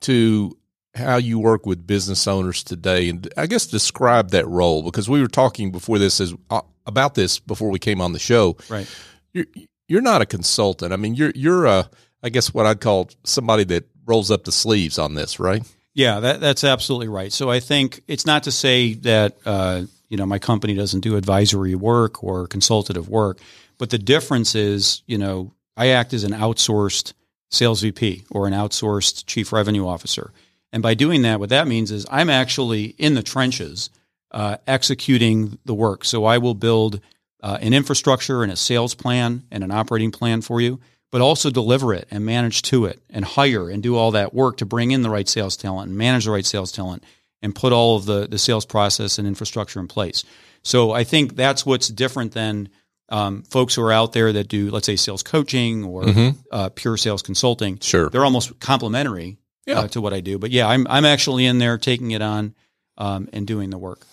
to 0.00 0.56
how 0.94 1.16
you 1.16 1.38
work 1.38 1.64
with 1.64 1.86
business 1.86 2.26
owners 2.26 2.62
today 2.62 3.08
and 3.08 3.32
i 3.38 3.46
guess 3.46 3.66
describe 3.66 4.30
that 4.30 4.46
role 4.46 4.82
because 4.82 5.08
we 5.08 5.20
were 5.20 5.28
talking 5.28 5.72
before 5.72 5.98
this 5.98 6.20
as 6.20 6.34
uh, 6.50 6.60
about 6.86 7.14
this 7.14 7.38
before 7.38 7.70
we 7.70 7.78
came 7.78 8.00
on 8.00 8.12
the 8.12 8.18
show. 8.18 8.56
Right. 8.68 8.88
You're 9.32 9.46
you're 9.88 10.02
not 10.02 10.22
a 10.22 10.26
consultant. 10.26 10.92
I 10.92 10.96
mean 10.96 11.14
you're 11.14 11.32
you're 11.34 11.66
a 11.66 11.88
i 12.22 12.28
guess 12.28 12.54
what 12.54 12.66
i'd 12.66 12.80
call 12.80 13.10
somebody 13.24 13.64
that 13.64 13.88
rolls 14.06 14.30
up 14.30 14.44
the 14.44 14.52
sleeves 14.52 14.98
on 14.98 15.14
this 15.14 15.40
right? 15.40 15.62
Yeah 15.94 16.20
that, 16.20 16.40
that's 16.40 16.64
absolutely 16.64 17.08
right. 17.08 17.32
So 17.32 17.50
i 17.50 17.60
think 17.60 18.02
it's 18.08 18.26
not 18.26 18.44
to 18.44 18.52
say 18.52 18.94
that 18.94 19.36
uh, 19.44 19.82
you 20.08 20.16
know 20.16 20.26
my 20.26 20.38
company 20.38 20.74
doesn't 20.74 21.00
do 21.00 21.16
advisory 21.16 21.74
work 21.74 22.22
or 22.22 22.46
consultative 22.46 23.08
work 23.08 23.38
but 23.78 23.90
the 23.90 23.98
difference 23.98 24.54
is 24.54 25.02
you 25.06 25.18
know 25.18 25.52
i 25.76 25.88
act 25.88 26.12
as 26.12 26.24
an 26.24 26.32
outsourced 26.32 27.12
sales 27.50 27.82
vp 27.82 28.24
or 28.30 28.46
an 28.46 28.52
outsourced 28.52 29.24
chief 29.26 29.52
revenue 29.52 29.86
officer 29.86 30.32
and 30.72 30.82
by 30.82 30.94
doing 30.94 31.22
that, 31.22 31.38
what 31.38 31.50
that 31.50 31.68
means 31.68 31.90
is 31.90 32.06
I'm 32.10 32.30
actually 32.30 32.84
in 32.98 33.14
the 33.14 33.22
trenches 33.22 33.90
uh, 34.30 34.56
executing 34.66 35.58
the 35.64 35.74
work. 35.74 36.04
So 36.04 36.24
I 36.24 36.38
will 36.38 36.54
build 36.54 37.00
uh, 37.42 37.58
an 37.60 37.74
infrastructure 37.74 38.42
and 38.42 38.50
a 38.50 38.56
sales 38.56 38.94
plan 38.94 39.44
and 39.50 39.62
an 39.62 39.70
operating 39.70 40.10
plan 40.10 40.40
for 40.40 40.60
you, 40.60 40.80
but 41.10 41.20
also 41.20 41.50
deliver 41.50 41.92
it 41.92 42.08
and 42.10 42.24
manage 42.24 42.62
to 42.62 42.86
it 42.86 43.02
and 43.10 43.24
hire 43.24 43.68
and 43.68 43.82
do 43.82 43.96
all 43.96 44.12
that 44.12 44.32
work 44.32 44.56
to 44.58 44.66
bring 44.66 44.90
in 44.90 45.02
the 45.02 45.10
right 45.10 45.28
sales 45.28 45.56
talent 45.56 45.88
and 45.88 45.98
manage 45.98 46.24
the 46.24 46.30
right 46.30 46.46
sales 46.46 46.72
talent 46.72 47.04
and 47.42 47.54
put 47.54 47.72
all 47.72 47.96
of 47.96 48.06
the, 48.06 48.26
the 48.26 48.38
sales 48.38 48.64
process 48.64 49.18
and 49.18 49.28
infrastructure 49.28 49.80
in 49.80 49.88
place. 49.88 50.24
So 50.62 50.92
I 50.92 51.04
think 51.04 51.36
that's 51.36 51.66
what's 51.66 51.88
different 51.88 52.32
than 52.32 52.68
um, 53.08 53.42
folks 53.42 53.74
who 53.74 53.82
are 53.82 53.92
out 53.92 54.12
there 54.12 54.32
that 54.32 54.48
do, 54.48 54.70
let's 54.70 54.86
say, 54.86 54.96
sales 54.96 55.22
coaching 55.22 55.84
or 55.84 56.04
mm-hmm. 56.04 56.38
uh, 56.50 56.70
pure 56.70 56.96
sales 56.96 57.20
consulting. 57.20 57.78
Sure. 57.80 58.08
They're 58.08 58.24
almost 58.24 58.58
complementary 58.60 59.36
yeah. 59.66 59.80
uh, 59.80 59.88
to 59.88 60.00
what 60.00 60.12
I 60.12 60.20
do. 60.20 60.38
But 60.38 60.50
yeah, 60.50 60.68
I'm 60.68 60.86
I'm 60.88 61.04
actually 61.04 61.46
in 61.46 61.58
there 61.58 61.78
taking 61.78 62.10
it 62.10 62.22
on 62.22 62.54
um, 62.98 63.28
and 63.32 63.46
doing 63.46 63.70
the 63.70 63.78
work. 63.78 64.06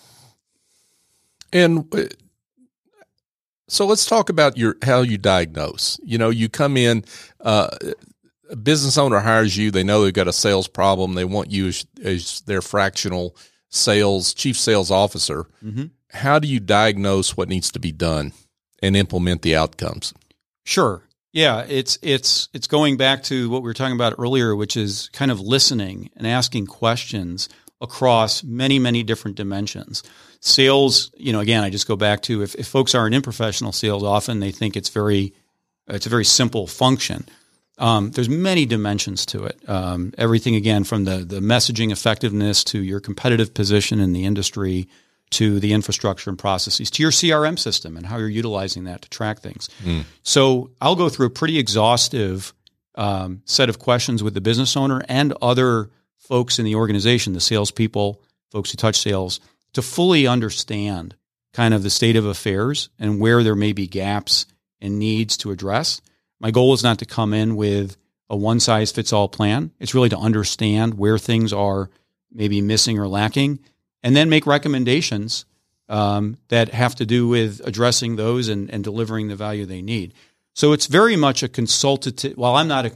And 1.52 1.92
uh, 1.94 2.04
so 3.68 3.86
let's 3.86 4.06
talk 4.06 4.28
about 4.28 4.56
your 4.56 4.76
how 4.82 5.02
you 5.02 5.18
diagnose. 5.18 5.98
You 6.02 6.18
know, 6.18 6.30
you 6.30 6.48
come 6.48 6.76
in. 6.76 7.04
Uh, 7.40 7.68
a 8.50 8.56
business 8.56 8.98
owner 8.98 9.20
hires 9.20 9.56
you. 9.56 9.70
They 9.70 9.84
know 9.84 10.02
they've 10.02 10.12
got 10.12 10.26
a 10.28 10.32
sales 10.32 10.66
problem. 10.66 11.14
They 11.14 11.24
want 11.24 11.52
you 11.52 11.68
as, 11.68 11.86
as 12.02 12.40
their 12.42 12.60
fractional 12.60 13.36
sales 13.68 14.34
chief 14.34 14.58
sales 14.58 14.90
officer. 14.90 15.46
Mm-hmm. 15.64 15.84
How 16.10 16.40
do 16.40 16.48
you 16.48 16.58
diagnose 16.58 17.36
what 17.36 17.48
needs 17.48 17.70
to 17.70 17.78
be 17.78 17.92
done 17.92 18.32
and 18.82 18.96
implement 18.96 19.42
the 19.42 19.54
outcomes? 19.54 20.12
Sure. 20.64 21.04
Yeah, 21.32 21.64
it's 21.68 21.98
it's 22.02 22.48
it's 22.52 22.66
going 22.66 22.96
back 22.96 23.22
to 23.24 23.48
what 23.50 23.62
we 23.62 23.66
were 23.68 23.74
talking 23.74 23.94
about 23.94 24.16
earlier, 24.18 24.56
which 24.56 24.76
is 24.76 25.08
kind 25.12 25.30
of 25.30 25.40
listening 25.40 26.10
and 26.16 26.26
asking 26.26 26.66
questions, 26.66 27.48
across 27.80 28.44
many, 28.44 28.78
many 28.78 29.02
different 29.02 29.36
dimensions. 29.36 30.02
Sales, 30.40 31.10
you 31.16 31.32
know, 31.32 31.40
again, 31.40 31.64
I 31.64 31.70
just 31.70 31.88
go 31.88 31.96
back 31.96 32.22
to 32.22 32.42
if, 32.42 32.54
if 32.54 32.66
folks 32.66 32.94
aren't 32.94 33.14
in 33.14 33.22
professional 33.22 33.72
sales, 33.72 34.02
often 34.02 34.40
they 34.40 34.52
think 34.52 34.76
it's 34.76 34.88
very, 34.88 35.32
it's 35.88 36.06
a 36.06 36.10
very 36.10 36.24
simple 36.24 36.66
function. 36.66 37.26
Um, 37.78 38.10
there's 38.10 38.28
many 38.28 38.66
dimensions 38.66 39.24
to 39.26 39.44
it. 39.44 39.58
Um, 39.68 40.12
everything 40.18 40.54
again 40.54 40.84
from 40.84 41.04
the 41.04 41.18
the 41.18 41.40
messaging 41.40 41.90
effectiveness 41.90 42.62
to 42.64 42.82
your 42.82 43.00
competitive 43.00 43.54
position 43.54 44.00
in 44.00 44.12
the 44.12 44.26
industry 44.26 44.86
to 45.30 45.60
the 45.60 45.72
infrastructure 45.72 46.28
and 46.28 46.38
processes 46.38 46.90
to 46.90 47.02
your 47.02 47.12
CRM 47.12 47.58
system 47.58 47.96
and 47.96 48.06
how 48.06 48.18
you're 48.18 48.28
utilizing 48.28 48.84
that 48.84 49.02
to 49.02 49.10
track 49.10 49.40
things. 49.40 49.68
Mm. 49.84 50.04
So 50.22 50.70
I'll 50.80 50.96
go 50.96 51.08
through 51.08 51.26
a 51.26 51.30
pretty 51.30 51.58
exhaustive 51.58 52.52
um, 52.96 53.42
set 53.44 53.68
of 53.68 53.78
questions 53.78 54.22
with 54.22 54.34
the 54.34 54.40
business 54.40 54.76
owner 54.76 55.02
and 55.08 55.32
other 55.40 55.90
folks 56.18 56.58
in 56.58 56.64
the 56.64 56.74
organization, 56.74 57.32
the 57.32 57.40
salespeople, 57.40 58.20
folks 58.50 58.70
who 58.70 58.76
touch 58.76 58.98
sales, 58.98 59.40
to 59.74 59.82
fully 59.82 60.26
understand 60.26 61.14
kind 61.52 61.74
of 61.74 61.82
the 61.82 61.90
state 61.90 62.16
of 62.16 62.26
affairs 62.26 62.88
and 62.98 63.20
where 63.20 63.42
there 63.42 63.56
may 63.56 63.72
be 63.72 63.86
gaps 63.86 64.46
and 64.80 64.98
needs 64.98 65.36
to 65.38 65.50
address. 65.50 66.00
My 66.40 66.50
goal 66.50 66.72
is 66.72 66.82
not 66.82 66.98
to 67.00 67.06
come 67.06 67.34
in 67.34 67.56
with 67.56 67.96
a 68.28 68.36
one 68.36 68.60
size 68.60 68.92
fits 68.92 69.12
all 69.12 69.28
plan. 69.28 69.72
It's 69.78 69.94
really 69.94 70.08
to 70.08 70.18
understand 70.18 70.94
where 70.94 71.18
things 71.18 71.52
are 71.52 71.90
maybe 72.32 72.60
missing 72.60 72.98
or 72.98 73.08
lacking 73.08 73.60
and 74.02 74.16
then 74.16 74.28
make 74.28 74.46
recommendations 74.46 75.44
um, 75.88 76.38
that 76.48 76.72
have 76.72 76.94
to 76.96 77.06
do 77.06 77.28
with 77.28 77.60
addressing 77.64 78.16
those 78.16 78.48
and, 78.48 78.70
and 78.70 78.84
delivering 78.84 79.28
the 79.28 79.36
value 79.36 79.66
they 79.66 79.82
need. 79.82 80.14
So 80.54 80.72
it's 80.72 80.86
very 80.86 81.16
much 81.16 81.42
a 81.42 81.48
consultative. 81.48 82.36
While 82.36 82.54
I'm 82.56 82.68
not 82.68 82.86
a, 82.86 82.92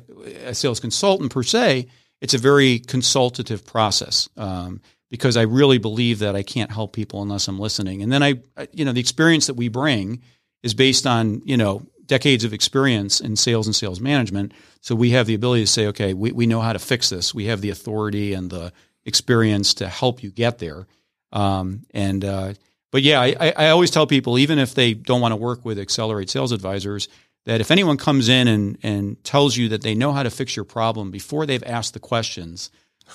a 0.46 0.54
sales 0.54 0.80
consultant 0.80 1.32
per 1.32 1.42
se, 1.42 1.86
it's 2.20 2.34
a 2.34 2.38
very 2.38 2.78
consultative 2.78 3.66
process 3.66 4.28
um, 4.36 4.80
because 5.10 5.36
I 5.36 5.42
really 5.42 5.78
believe 5.78 6.20
that 6.20 6.36
I 6.36 6.42
can't 6.42 6.70
help 6.70 6.92
people 6.92 7.22
unless 7.22 7.48
I'm 7.48 7.58
listening. 7.58 8.02
And 8.02 8.12
then 8.12 8.22
I, 8.22 8.34
you 8.72 8.84
know, 8.84 8.92
the 8.92 9.00
experience 9.00 9.46
that 9.48 9.54
we 9.54 9.68
bring 9.68 10.22
is 10.62 10.74
based 10.74 11.06
on 11.06 11.42
you 11.44 11.56
know 11.56 11.86
decades 12.06 12.44
of 12.44 12.52
experience 12.52 13.20
in 13.20 13.36
sales 13.36 13.66
and 13.66 13.74
sales 13.74 14.00
management. 14.00 14.52
So 14.80 14.94
we 14.94 15.10
have 15.10 15.26
the 15.26 15.34
ability 15.34 15.64
to 15.64 15.70
say, 15.70 15.86
okay, 15.88 16.14
we, 16.14 16.32
we 16.32 16.46
know 16.46 16.60
how 16.60 16.72
to 16.72 16.78
fix 16.78 17.08
this. 17.08 17.34
We 17.34 17.46
have 17.46 17.60
the 17.60 17.70
authority 17.70 18.34
and 18.34 18.50
the 18.50 18.72
experience 19.04 19.74
to 19.74 19.88
help 19.88 20.22
you 20.22 20.30
get 20.30 20.58
there. 20.58 20.86
Um, 21.32 21.84
and 21.92 22.24
uh, 22.24 22.54
but 22.90 23.02
yeah, 23.02 23.20
I, 23.20 23.52
I 23.56 23.68
always 23.70 23.90
tell 23.90 24.06
people, 24.06 24.38
even 24.38 24.58
if 24.58 24.74
they 24.74 24.94
don't 24.94 25.20
want 25.20 25.32
to 25.32 25.36
work 25.36 25.64
with 25.64 25.78
Accelerate 25.78 26.30
Sales 26.30 26.52
Advisors, 26.52 27.08
that 27.44 27.60
if 27.60 27.70
anyone 27.70 27.96
comes 27.96 28.28
in 28.28 28.48
and, 28.48 28.78
and 28.82 29.22
tells 29.24 29.56
you 29.56 29.68
that 29.70 29.82
they 29.82 29.94
know 29.94 30.12
how 30.12 30.22
to 30.22 30.30
fix 30.30 30.56
your 30.56 30.64
problem 30.64 31.10
before 31.10 31.46
they've 31.46 31.62
asked 31.64 31.94
the 31.94 32.00
questions, 32.00 32.70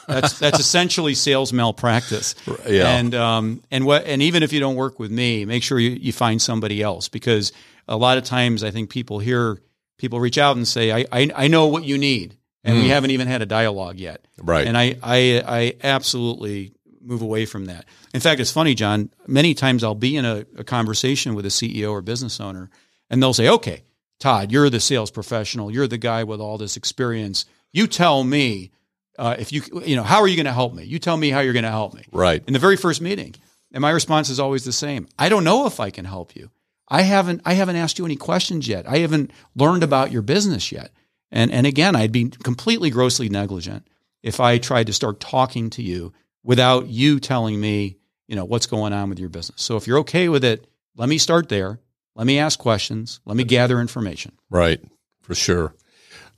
that's 0.08 0.38
that's 0.38 0.60
essentially 0.60 1.15
sales 1.15 1.52
malpractice. 1.54 2.36
Yeah. 2.67 2.89
And 2.97 3.15
um 3.15 3.63
and 3.71 3.86
what 3.86 4.06
and 4.06 4.21
even 4.21 4.43
if 4.43 4.54
you 4.54 4.60
don't 4.60 4.75
work 4.75 4.99
with 4.99 5.12
me, 5.12 5.45
make 5.45 5.63
sure 5.63 5.80
you, 5.80 5.91
you 5.91 6.13
find 6.13 6.41
somebody 6.41 6.82
else 6.82 7.08
because 7.08 7.52
a 7.88 7.97
lot 7.97 8.17
of 8.17 8.23
times 8.23 8.63
I 8.63 8.71
think 8.71 8.89
people 8.89 9.19
hear 9.19 9.62
people 9.97 10.19
reach 10.19 10.38
out 10.38 10.58
and 10.58 10.67
say, 10.67 10.91
I 10.91 11.06
I, 11.12 11.32
I 11.36 11.47
know 11.47 11.67
what 11.67 11.86
you 11.86 11.97
need. 11.97 12.38
And 12.63 12.78
mm. 12.78 12.84
we 12.84 12.89
haven't 12.89 13.12
even 13.12 13.28
had 13.28 13.41
a 13.41 13.45
dialogue 13.45 14.00
yet. 14.00 14.26
Right. 14.38 14.67
And 14.67 14.78
I 14.78 14.98
I, 15.02 15.43
I 15.45 15.76
absolutely 15.84 16.74
move 17.02 17.22
away 17.22 17.45
from 17.45 17.65
that. 17.65 17.86
In 18.13 18.19
fact, 18.19 18.39
it's 18.39 18.52
funny, 18.52 18.76
John. 18.76 19.10
Many 19.28 19.54
times 19.54 19.84
I'll 19.84 19.95
be 19.95 20.15
in 20.15 20.26
a, 20.26 20.45
a 20.58 20.63
conversation 20.63 21.36
with 21.36 21.45
a 21.45 21.50
CEO 21.50 21.91
or 21.91 22.02
business 22.02 22.39
owner, 22.39 22.69
and 23.10 23.22
they'll 23.22 23.34
say, 23.34 23.48
"Okay, 23.48 23.84
Todd, 24.19 24.52
you're 24.52 24.69
the 24.69 24.80
sales 24.80 25.12
professional. 25.12 25.72
You're 25.72 25.88
the 25.88 25.98
guy 25.98 26.24
with 26.24 26.39
all 26.39 26.58
this 26.58 26.78
experience. 26.78 27.45
You 27.72 27.88
tell 27.88 28.24
me 28.24 28.72
uh, 29.17 29.36
if 29.39 29.52
you 29.52 29.62
you 29.86 29.95
know 29.95 30.04
how 30.04 30.19
are 30.19 30.28
you 30.28 30.36
going 30.36 30.45
to 30.45 30.54
help 30.54 30.74
me? 30.74 30.84
You 30.84 31.00
tell 31.00 31.17
me 31.17 31.30
how 31.30 31.39
you're 31.39 31.54
going 31.54 31.63
to 31.63 31.72
help 31.72 31.93
me." 31.93 32.04
Right. 32.12 32.43
In 32.45 32.54
the 32.54 32.60
very 32.60 32.78
first 32.78 33.02
meeting, 33.02 33.36
and 33.72 33.82
my 33.82 33.91
response 33.91 34.30
is 34.30 34.39
always 34.39 34.65
the 34.65 34.72
same. 34.72 35.08
I 35.17 35.30
don't 35.30 35.43
know 35.43 35.65
if 35.65 35.80
I 35.80 35.89
can 35.89 36.06
help 36.06 36.36
you. 36.36 36.52
I 36.89 37.04
haven't 37.04 37.41
I 37.45 37.54
haven't 37.54 37.76
asked 37.76 38.00
you 38.00 38.06
any 38.06 38.15
questions 38.15 38.67
yet. 38.67 38.88
I 38.88 39.00
haven't 39.00 39.32
learned 39.56 39.84
about 39.84 40.12
your 40.12 40.22
business 40.22 40.72
yet. 40.72 40.91
And 41.32 41.52
and 41.52 41.68
again, 41.68 41.96
I'd 41.96 42.12
be 42.12 42.30
completely 42.30 42.89
grossly 42.89 43.30
negligent 43.30 43.88
if 44.24 44.39
I 44.39 44.58
tried 44.58 44.88
to 44.88 44.94
start 44.94 45.20
talking 45.20 45.70
to 45.72 45.82
you 45.82 46.13
without 46.44 46.88
you 46.88 47.20
telling 47.20 47.60
me, 47.60 47.98
you 48.28 48.36
know, 48.36 48.46
what's 48.46 48.65
going 48.65 48.94
on 48.94 49.10
with 49.10 49.20
your 49.20 49.30
business. 49.30 49.62
So 49.62 49.78
if 49.78 49.88
you're 49.88 50.00
okay 50.00 50.30
with 50.30 50.44
it, 50.44 50.68
let 50.96 51.10
me 51.10 51.18
start 51.18 51.50
there. 51.50 51.80
Let 52.15 52.28
me 52.28 52.39
ask 52.39 52.60
questions. 52.60 53.22
Let 53.26 53.38
me 53.38 53.44
gather 53.44 53.80
information. 53.80 54.34
Right, 54.50 54.84
for 55.22 55.36
sure. 55.36 55.74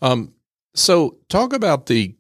Um, 0.02 0.34
so 0.76 1.18
talk 1.30 1.54
about 1.54 1.88
the 1.88 2.16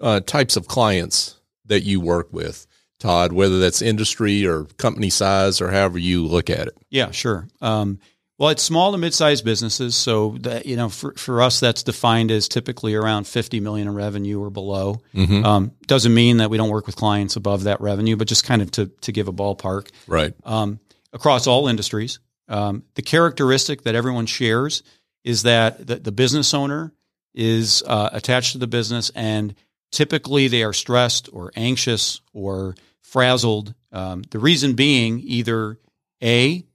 uh, 0.00 0.20
types 0.20 0.56
of 0.56 0.66
clients 0.66 1.38
that 1.66 1.82
you 1.82 2.00
work 2.00 2.32
with, 2.32 2.66
Todd, 2.98 3.32
whether 3.32 3.58
that's 3.58 3.82
industry 3.82 4.46
or 4.46 4.64
company 4.76 5.10
size 5.10 5.60
or 5.60 5.70
however 5.70 5.98
you 5.98 6.26
look 6.26 6.48
at 6.48 6.68
it. 6.68 6.76
Yeah, 6.90 7.10
sure. 7.10 7.48
Um, 7.60 7.98
well, 8.42 8.50
it's 8.50 8.64
small 8.64 8.90
to 8.90 8.98
mid-sized 8.98 9.44
businesses, 9.44 9.94
so 9.94 10.36
that, 10.40 10.66
you 10.66 10.74
know, 10.74 10.88
for, 10.88 11.12
for 11.12 11.42
us, 11.42 11.60
that's 11.60 11.84
defined 11.84 12.32
as 12.32 12.48
typically 12.48 12.96
around 12.96 13.28
fifty 13.28 13.60
million 13.60 13.86
in 13.86 13.94
revenue 13.94 14.40
or 14.42 14.50
below. 14.50 15.00
Mm-hmm. 15.14 15.44
Um, 15.44 15.72
doesn't 15.86 16.12
mean 16.12 16.38
that 16.38 16.50
we 16.50 16.56
don't 16.56 16.68
work 16.68 16.86
with 16.86 16.96
clients 16.96 17.36
above 17.36 17.62
that 17.62 17.80
revenue, 17.80 18.16
but 18.16 18.26
just 18.26 18.44
kind 18.44 18.60
of 18.60 18.72
to 18.72 18.86
to 19.02 19.12
give 19.12 19.28
a 19.28 19.32
ballpark. 19.32 19.92
Right. 20.08 20.34
Um, 20.42 20.80
across 21.12 21.46
all 21.46 21.68
industries, 21.68 22.18
um, 22.48 22.82
the 22.96 23.02
characteristic 23.02 23.82
that 23.82 23.94
everyone 23.94 24.26
shares 24.26 24.82
is 25.22 25.44
that 25.44 25.86
the, 25.86 26.00
the 26.00 26.10
business 26.10 26.52
owner 26.52 26.92
is 27.34 27.84
uh, 27.86 28.10
attached 28.12 28.52
to 28.52 28.58
the 28.58 28.66
business, 28.66 29.12
and 29.14 29.54
typically 29.92 30.48
they 30.48 30.64
are 30.64 30.72
stressed 30.72 31.28
or 31.32 31.52
anxious 31.54 32.20
or 32.32 32.74
frazzled. 33.02 33.72
Um, 33.92 34.22
the 34.32 34.40
reason 34.40 34.72
being 34.72 35.20
either 35.20 35.78
a 36.20 36.66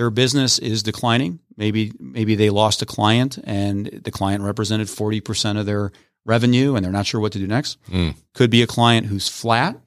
their 0.00 0.08
business 0.08 0.58
is 0.58 0.82
declining. 0.82 1.40
Maybe 1.58 1.92
maybe 2.00 2.34
they 2.34 2.48
lost 2.48 2.80
a 2.80 2.86
client 2.86 3.38
and 3.44 3.84
the 3.84 4.10
client 4.10 4.42
represented 4.42 4.86
40% 4.86 5.60
of 5.60 5.66
their 5.66 5.92
revenue 6.24 6.74
and 6.74 6.82
they're 6.82 6.90
not 6.90 7.04
sure 7.04 7.20
what 7.20 7.32
to 7.32 7.38
do 7.38 7.46
next. 7.46 7.76
Mm. 7.90 8.14
Could 8.32 8.48
be 8.48 8.62
a 8.62 8.66
client 8.66 9.08
who's 9.08 9.28
flat, 9.28 9.78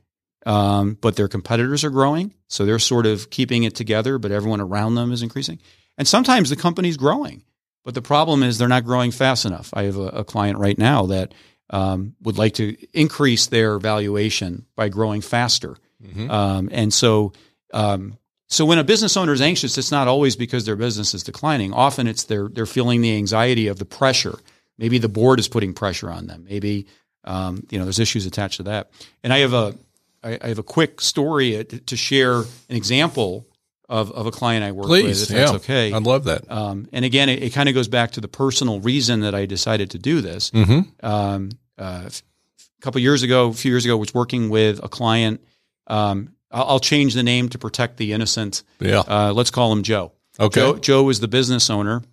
um, 0.45 0.99
but 1.01 1.15
their 1.15 1.27
competitors 1.27 1.83
are 1.83 1.89
growing. 1.89 2.31
So 2.47 2.63
they're 2.63 2.77
sort 2.77 3.07
of 3.07 3.31
keeping 3.31 3.63
it 3.63 3.73
together, 3.73 4.19
but 4.19 4.31
everyone 4.31 4.61
around 4.61 4.93
them 4.93 5.11
is 5.11 5.23
increasing. 5.23 5.59
And 5.97 6.07
sometimes 6.07 6.51
the 6.51 6.57
company's 6.57 6.95
growing, 6.95 7.41
but 7.83 7.95
the 7.95 8.03
problem 8.03 8.43
is 8.43 8.59
they're 8.59 8.67
not 8.67 8.85
growing 8.85 9.09
fast 9.09 9.45
enough. 9.45 9.71
I 9.73 9.85
have 9.85 9.97
a, 9.97 10.09
a 10.09 10.23
client 10.23 10.59
right 10.59 10.77
now 10.77 11.07
that 11.07 11.33
um, 11.71 12.13
would 12.21 12.37
like 12.37 12.53
to 12.55 12.77
increase 12.93 13.47
their 13.47 13.79
valuation 13.79 14.67
by 14.75 14.89
growing 14.89 15.21
faster. 15.21 15.75
Mm-hmm. 16.05 16.29
Um, 16.29 16.69
and 16.71 16.93
so 16.93 17.33
um, 17.73 18.19
so 18.47 18.65
when 18.65 18.77
a 18.77 18.83
business 18.83 19.17
owner 19.17 19.33
is 19.33 19.41
anxious, 19.41 19.77
it's 19.77 19.91
not 19.91 20.07
always 20.07 20.35
because 20.35 20.65
their 20.65 20.75
business 20.75 21.13
is 21.13 21.23
declining. 21.23 21.73
Often 21.73 22.07
it's 22.07 22.23
they're 22.23 22.47
they're 22.49 22.65
feeling 22.65 23.01
the 23.01 23.15
anxiety 23.15 23.67
of 23.67 23.79
the 23.79 23.85
pressure. 23.85 24.37
Maybe 24.77 24.97
the 24.97 25.09
board 25.09 25.39
is 25.39 25.47
putting 25.47 25.73
pressure 25.73 26.09
on 26.09 26.27
them. 26.27 26.45
Maybe 26.49 26.87
um, 27.23 27.65
you 27.69 27.79
know 27.79 27.85
there's 27.85 27.99
issues 27.99 28.25
attached 28.25 28.57
to 28.57 28.63
that. 28.63 28.91
And 29.23 29.33
I 29.33 29.39
have 29.39 29.53
a 29.53 29.75
I, 30.23 30.37
I 30.41 30.47
have 30.49 30.59
a 30.59 30.63
quick 30.63 31.01
story 31.01 31.63
to 31.63 31.97
share 31.97 32.39
an 32.39 32.45
example 32.75 33.47
of, 33.89 34.11
of 34.11 34.25
a 34.25 34.31
client 34.31 34.63
I 34.63 34.71
work 34.71 34.87
Please, 34.87 35.21
with, 35.21 35.29
if 35.29 35.35
yeah, 35.35 35.45
that's 35.45 35.63
okay. 35.63 35.93
I'd 35.93 36.03
love 36.03 36.23
that. 36.23 36.49
Um, 36.49 36.87
and 36.93 37.03
again, 37.05 37.29
it, 37.29 37.43
it 37.43 37.53
kind 37.53 37.67
of 37.69 37.75
goes 37.75 37.87
back 37.87 38.11
to 38.11 38.21
the 38.21 38.27
personal 38.27 38.79
reason 38.79 39.21
that 39.21 39.35
I 39.35 39.45
decided 39.45 39.91
to 39.91 39.99
do 39.99 40.21
this. 40.21 40.51
Mm-hmm. 40.51 41.05
Um, 41.05 41.49
uh, 41.77 42.09
a 42.09 42.81
couple 42.81 43.01
years 43.01 43.23
ago, 43.23 43.49
a 43.49 43.53
few 43.53 43.71
years 43.71 43.85
ago, 43.85 43.97
was 43.97 44.13
working 44.13 44.49
with 44.49 44.83
a 44.83 44.89
client. 44.89 45.43
Um, 45.87 46.33
I'll, 46.53 46.79
change 46.79 47.15
the 47.15 47.23
name 47.23 47.49
to 47.49 47.57
protect 47.57 47.97
the 47.97 48.13
innocent. 48.13 48.63
Yeah. 48.79 48.99
Uh, 48.99 49.33
let's 49.33 49.51
call 49.51 49.71
him 49.71 49.83
Joe. 49.83 50.11
Okay. 50.39 50.59
Joe, 50.59 50.75
Joe 50.77 51.03
was 51.03 51.19
the 51.19 51.27
business 51.27 51.69
owner, 51.69 52.03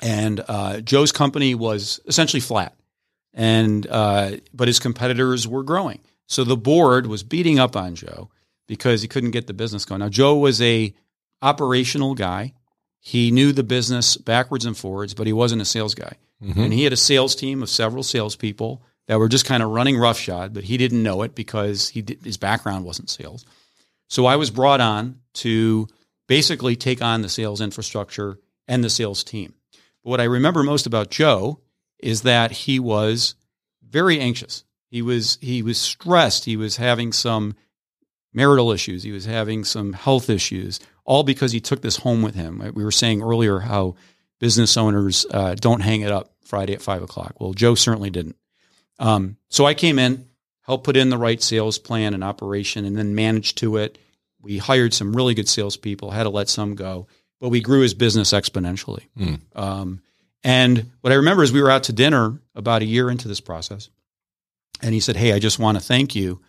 and 0.00 0.44
uh, 0.46 0.80
Joe's 0.80 1.12
company 1.12 1.54
was 1.54 2.00
essentially 2.06 2.40
flat, 2.40 2.74
and 3.34 3.86
uh, 3.88 4.32
but 4.52 4.68
his 4.68 4.78
competitors 4.78 5.48
were 5.48 5.62
growing. 5.62 6.00
So 6.26 6.44
the 6.44 6.56
board 6.56 7.06
was 7.06 7.22
beating 7.22 7.58
up 7.58 7.76
on 7.76 7.94
Joe 7.94 8.30
because 8.66 9.02
he 9.02 9.08
couldn't 9.08 9.32
get 9.32 9.46
the 9.46 9.54
business 9.54 9.84
going. 9.84 10.00
Now 10.00 10.08
Joe 10.08 10.36
was 10.36 10.62
a 10.62 10.94
operational 11.42 12.14
guy. 12.14 12.54
He 13.00 13.30
knew 13.30 13.52
the 13.52 13.64
business 13.64 14.16
backwards 14.16 14.64
and 14.64 14.76
forwards, 14.76 15.12
but 15.12 15.26
he 15.26 15.32
wasn't 15.32 15.62
a 15.62 15.66
sales 15.66 15.94
guy. 15.94 16.16
Mm-hmm. 16.42 16.60
And 16.60 16.72
he 16.72 16.84
had 16.84 16.92
a 16.92 16.96
sales 16.96 17.34
team 17.34 17.62
of 17.62 17.68
several 17.68 18.02
salespeople 18.02 18.82
that 19.06 19.18
were 19.18 19.28
just 19.28 19.44
kind 19.44 19.62
of 19.62 19.70
running 19.70 19.98
roughshod, 19.98 20.54
but 20.54 20.64
he 20.64 20.76
didn't 20.76 21.02
know 21.02 21.22
it 21.22 21.34
because 21.34 21.88
he 21.88 22.02
did, 22.02 22.22
his 22.24 22.36
background 22.36 22.84
wasn't 22.84 23.10
sales. 23.10 23.44
So 24.12 24.26
I 24.26 24.36
was 24.36 24.50
brought 24.50 24.82
on 24.82 25.20
to 25.36 25.88
basically 26.28 26.76
take 26.76 27.00
on 27.00 27.22
the 27.22 27.30
sales 27.30 27.62
infrastructure 27.62 28.38
and 28.68 28.84
the 28.84 28.90
sales 28.90 29.24
team. 29.24 29.54
But 30.04 30.10
what 30.10 30.20
I 30.20 30.24
remember 30.24 30.62
most 30.62 30.86
about 30.86 31.10
Joe 31.10 31.60
is 31.98 32.20
that 32.20 32.50
he 32.50 32.78
was 32.78 33.36
very 33.82 34.20
anxious. 34.20 34.64
He 34.90 35.00
was 35.00 35.38
he 35.40 35.62
was 35.62 35.80
stressed. 35.80 36.44
He 36.44 36.58
was 36.58 36.76
having 36.76 37.14
some 37.14 37.54
marital 38.34 38.70
issues. 38.70 39.02
He 39.02 39.12
was 39.12 39.24
having 39.24 39.64
some 39.64 39.94
health 39.94 40.28
issues, 40.28 40.78
all 41.06 41.22
because 41.22 41.52
he 41.52 41.60
took 41.60 41.80
this 41.80 41.96
home 41.96 42.20
with 42.20 42.34
him. 42.34 42.58
We 42.74 42.84
were 42.84 42.90
saying 42.90 43.22
earlier 43.22 43.60
how 43.60 43.94
business 44.38 44.76
owners 44.76 45.24
uh, 45.30 45.54
don't 45.54 45.80
hang 45.80 46.02
it 46.02 46.12
up 46.12 46.34
Friday 46.44 46.74
at 46.74 46.82
five 46.82 47.02
o'clock. 47.02 47.40
Well, 47.40 47.54
Joe 47.54 47.74
certainly 47.74 48.10
didn't. 48.10 48.36
Um, 48.98 49.38
so 49.48 49.64
I 49.64 49.72
came 49.72 49.98
in 49.98 50.28
helped 50.62 50.84
put 50.84 50.96
in 50.96 51.10
the 51.10 51.18
right 51.18 51.42
sales 51.42 51.78
plan 51.78 52.14
and 52.14 52.24
operation, 52.24 52.84
and 52.84 52.96
then 52.96 53.14
manage 53.14 53.54
to 53.56 53.76
it. 53.76 53.98
We 54.40 54.58
hired 54.58 54.94
some 54.94 55.14
really 55.14 55.34
good 55.34 55.48
salespeople, 55.48 56.10
had 56.10 56.24
to 56.24 56.30
let 56.30 56.48
some 56.48 56.74
go, 56.74 57.06
but 57.40 57.50
we 57.50 57.60
grew 57.60 57.80
his 57.80 57.94
business 57.94 58.32
exponentially. 58.32 59.06
Mm. 59.18 59.40
Um, 59.54 60.02
and 60.44 60.90
what 61.00 61.12
I 61.12 61.16
remember 61.16 61.42
is 61.44 61.52
we 61.52 61.62
were 61.62 61.70
out 61.70 61.84
to 61.84 61.92
dinner 61.92 62.40
about 62.54 62.82
a 62.82 62.86
year 62.86 63.10
into 63.10 63.28
this 63.28 63.40
process, 63.40 63.88
and 64.80 64.92
he 64.92 65.00
said, 65.00 65.16
"Hey, 65.16 65.32
I 65.32 65.38
just 65.38 65.58
want 65.58 65.78
to 65.78 65.84
thank 65.84 66.14
you. 66.16 66.40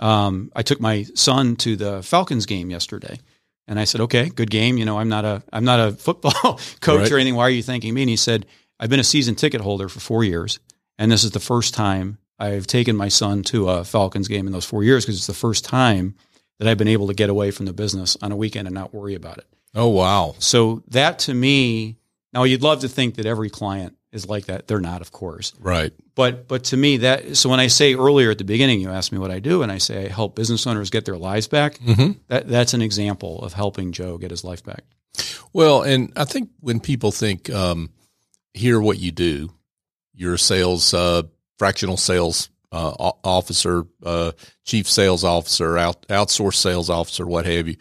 Um, 0.00 0.50
I 0.54 0.62
took 0.62 0.80
my 0.80 1.04
son 1.14 1.56
to 1.56 1.76
the 1.76 2.02
Falcons 2.02 2.46
game 2.46 2.70
yesterday." 2.70 3.18
And 3.66 3.78
I 3.78 3.84
said, 3.84 4.00
"Okay, 4.02 4.28
good 4.30 4.50
game. 4.50 4.78
You 4.78 4.84
know, 4.84 4.98
I'm 4.98 5.08
not 5.08 5.24
a 5.24 5.42
I'm 5.52 5.64
not 5.64 5.78
a 5.80 5.92
football 5.92 6.32
coach 6.80 7.00
Right. 7.02 7.12
or 7.12 7.16
anything. 7.16 7.34
Why 7.36 7.44
are 7.44 7.50
you 7.50 7.62
thanking 7.62 7.94
me?" 7.94 8.02
And 8.02 8.10
he 8.10 8.16
said, 8.16 8.46
"I've 8.80 8.90
been 8.90 9.00
a 9.00 9.04
season 9.04 9.34
ticket 9.34 9.60
holder 9.60 9.88
for 9.88 10.00
four 10.00 10.24
years, 10.24 10.58
and 10.98 11.12
this 11.12 11.22
is 11.22 11.30
the 11.32 11.40
first 11.40 11.74
time 11.74 12.18
I've 12.38 12.66
taken 12.66 12.96
my 12.96 13.08
son 13.08 13.42
to 13.44 13.68
a 13.68 13.84
Falcons 13.84 14.28
game 14.28 14.46
in 14.46 14.52
those 14.52 14.64
four 14.64 14.84
years 14.84 15.04
because 15.04 15.16
it's 15.16 15.26
the 15.26 15.34
first 15.34 15.64
time 15.64 16.14
that 16.58 16.68
I've 16.68 16.78
been 16.78 16.88
able 16.88 17.08
to 17.08 17.14
get 17.14 17.30
away 17.30 17.50
from 17.50 17.66
the 17.66 17.72
business 17.72 18.16
on 18.22 18.32
a 18.32 18.36
weekend 18.36 18.68
and 18.68 18.74
not 18.74 18.94
worry 18.94 19.14
about 19.14 19.38
it." 19.38 19.46
Oh 19.74 19.88
wow. 19.88 20.34
So 20.38 20.82
that 20.88 21.20
to 21.20 21.34
me, 21.34 21.96
now 22.32 22.44
you'd 22.44 22.62
love 22.62 22.80
to 22.80 22.88
think 22.88 23.16
that 23.16 23.26
every 23.26 23.50
client 23.50 23.96
is 24.12 24.28
like 24.28 24.46
that. 24.46 24.66
They're 24.66 24.80
not, 24.80 25.00
of 25.00 25.12
course. 25.12 25.52
Right. 25.60 25.92
But 26.14 26.48
but 26.48 26.64
to 26.64 26.76
me 26.76 26.98
that 26.98 27.36
so 27.36 27.48
when 27.48 27.60
I 27.60 27.66
say 27.66 27.94
earlier 27.94 28.30
at 28.30 28.38
the 28.38 28.44
beginning, 28.44 28.80
you 28.80 28.90
asked 28.90 29.12
me 29.12 29.18
what 29.18 29.30
I 29.30 29.38
do, 29.38 29.62
and 29.62 29.70
I 29.70 29.78
say 29.78 30.06
I 30.06 30.08
help 30.08 30.34
business 30.34 30.66
owners 30.66 30.90
get 30.90 31.04
their 31.04 31.16
lives 31.18 31.48
back. 31.48 31.78
Mm-hmm. 31.78 32.12
That 32.28 32.48
that's 32.48 32.74
an 32.74 32.82
example 32.82 33.42
of 33.42 33.52
helping 33.52 33.92
Joe 33.92 34.18
get 34.18 34.30
his 34.30 34.44
life 34.44 34.64
back. 34.64 34.84
Well, 35.52 35.82
and 35.82 36.12
I 36.16 36.24
think 36.24 36.50
when 36.60 36.80
people 36.80 37.10
think, 37.10 37.50
um, 37.50 37.90
hear 38.54 38.80
what 38.80 38.98
you 38.98 39.10
do, 39.10 39.50
you're 40.14 40.34
a 40.34 40.38
sales, 40.38 40.92
uh, 40.92 41.22
fractional 41.58 41.96
sales 41.96 42.48
uh, 42.72 43.12
officer, 43.24 43.86
uh, 44.04 44.32
chief 44.64 44.88
sales 44.88 45.24
officer, 45.24 45.78
out, 45.78 46.06
outsourced 46.08 46.56
sales 46.56 46.90
officer, 46.90 47.26
what 47.26 47.46
have 47.46 47.68
you. 47.68 47.76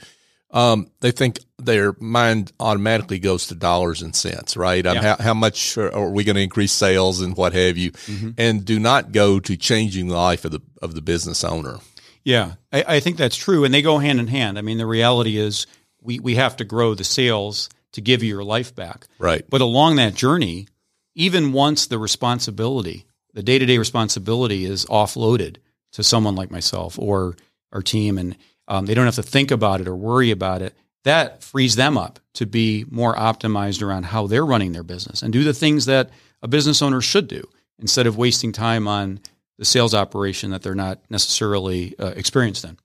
Um, 0.49 0.89
they 1.01 1.11
think 1.11 1.39
their 1.57 1.93
mind 1.99 2.53
automatically 2.59 3.19
goes 3.19 3.47
to 3.47 3.55
dollars 3.55 4.01
and 4.01 4.15
cents, 4.15 4.55
right? 4.55 4.85
Um, 4.85 4.97
how, 4.97 5.17
how 5.19 5.33
much 5.33 5.77
are 5.77 5.93
are 5.93 6.09
we 6.09 6.23
going 6.23 6.37
to 6.37 6.41
increase 6.41 6.71
sales 6.71 7.19
and 7.19 7.35
what 7.35 7.53
have 7.53 7.77
you, 7.77 7.91
and 8.37 8.63
do 8.63 8.79
not 8.79 9.11
go 9.11 9.41
to 9.41 9.57
changing 9.57 10.07
the 10.07 10.15
life 10.15 10.45
of 10.45 10.51
the 10.51 10.61
of 10.81 10.95
the 10.95 11.01
business 11.01 11.43
owner. 11.43 11.79
Yeah, 12.23 12.53
I, 12.71 12.83
I 12.87 12.99
think 13.01 13.17
that's 13.17 13.35
true, 13.35 13.65
and 13.65 13.73
they 13.73 13.81
go 13.81 13.97
hand 13.97 14.21
in 14.21 14.27
hand. 14.27 14.57
I 14.57 14.61
mean, 14.61 14.77
the 14.77 14.85
reality 14.85 15.37
is 15.37 15.67
we 16.01 16.19
we 16.19 16.35
have 16.35 16.55
to 16.57 16.63
grow 16.63 16.93
the 16.93 17.03
sales 17.03 17.69
to 17.91 18.01
give 18.01 18.23
you 18.23 18.29
your 18.29 18.43
life 18.43 18.73
back. 18.73 19.07
Right. 19.19 19.43
But 19.49 19.61
along 19.61 19.97
that 19.97 20.15
journey, 20.15 20.67
even 21.13 21.51
once 21.51 21.87
the 21.87 21.99
responsibility, 21.99 23.05
the 23.37 23.43
day 23.43 23.59
to 23.59 23.67
day 23.67 23.77
responsibility 23.77 24.65
is 24.65 24.87
offloaded 24.87 25.57
to 25.91 26.01
someone 26.01 26.33
like 26.33 26.49
myself 26.49 26.97
or 26.97 27.35
our 27.71 27.83
team, 27.83 28.17
and 28.17 28.35
um, 28.67 28.87
they 28.87 28.95
don't 28.95 29.05
have 29.05 29.13
to 29.13 29.21
think 29.21 29.51
about 29.51 29.79
it 29.79 29.87
or 29.87 29.95
worry 29.95 30.31
about 30.31 30.63
it, 30.63 30.75
that 31.03 31.43
frees 31.43 31.75
them 31.75 31.99
up 31.99 32.19
to 32.33 32.47
be 32.47 32.83
more 32.89 33.15
optimized 33.15 33.83
around 33.83 34.05
how 34.05 34.25
they're 34.25 34.43
running 34.43 34.71
their 34.71 34.81
business 34.81 35.21
and 35.21 35.31
do 35.31 35.43
the 35.43 35.53
things 35.53 35.85
that 35.85 36.09
a 36.41 36.47
business 36.47 36.81
owner 36.81 36.99
should 36.99 37.27
do 37.27 37.47
instead 37.77 38.07
of 38.07 38.17
wasting 38.17 38.51
time 38.51 38.87
on 38.87 39.19
the 39.59 39.65
sales 39.65 39.93
operation 39.93 40.49
that 40.49 40.63
they're 40.63 40.73
not 40.73 40.99
necessarily 41.07 41.93
uh, 41.99 42.13
experienced 42.15 42.65
in. 42.65 42.75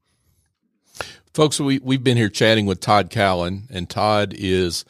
Folks, 1.33 1.59
we, 1.61 1.79
we've 1.79 2.05
been 2.05 2.19
here 2.19 2.29
chatting 2.29 2.67
with 2.67 2.79
Todd 2.79 3.09
Callan, 3.09 3.69
and 3.71 3.89
Todd 3.89 4.35
is 4.37 4.85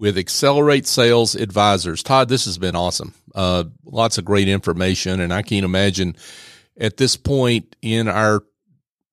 with 0.00 0.18
Accelerate 0.18 0.86
Sales 0.86 1.36
Advisors. 1.36 2.02
Todd, 2.02 2.28
this 2.28 2.46
has 2.46 2.58
been 2.58 2.74
awesome. 2.74 3.14
Uh, 3.34 3.64
lots 3.84 4.18
of 4.18 4.24
great 4.24 4.48
information, 4.48 5.20
and 5.20 5.32
I 5.32 5.42
can't 5.42 5.64
imagine 5.64 6.16
at 6.80 6.96
this 6.96 7.16
point 7.16 7.76
in 7.82 8.08
our 8.08 8.42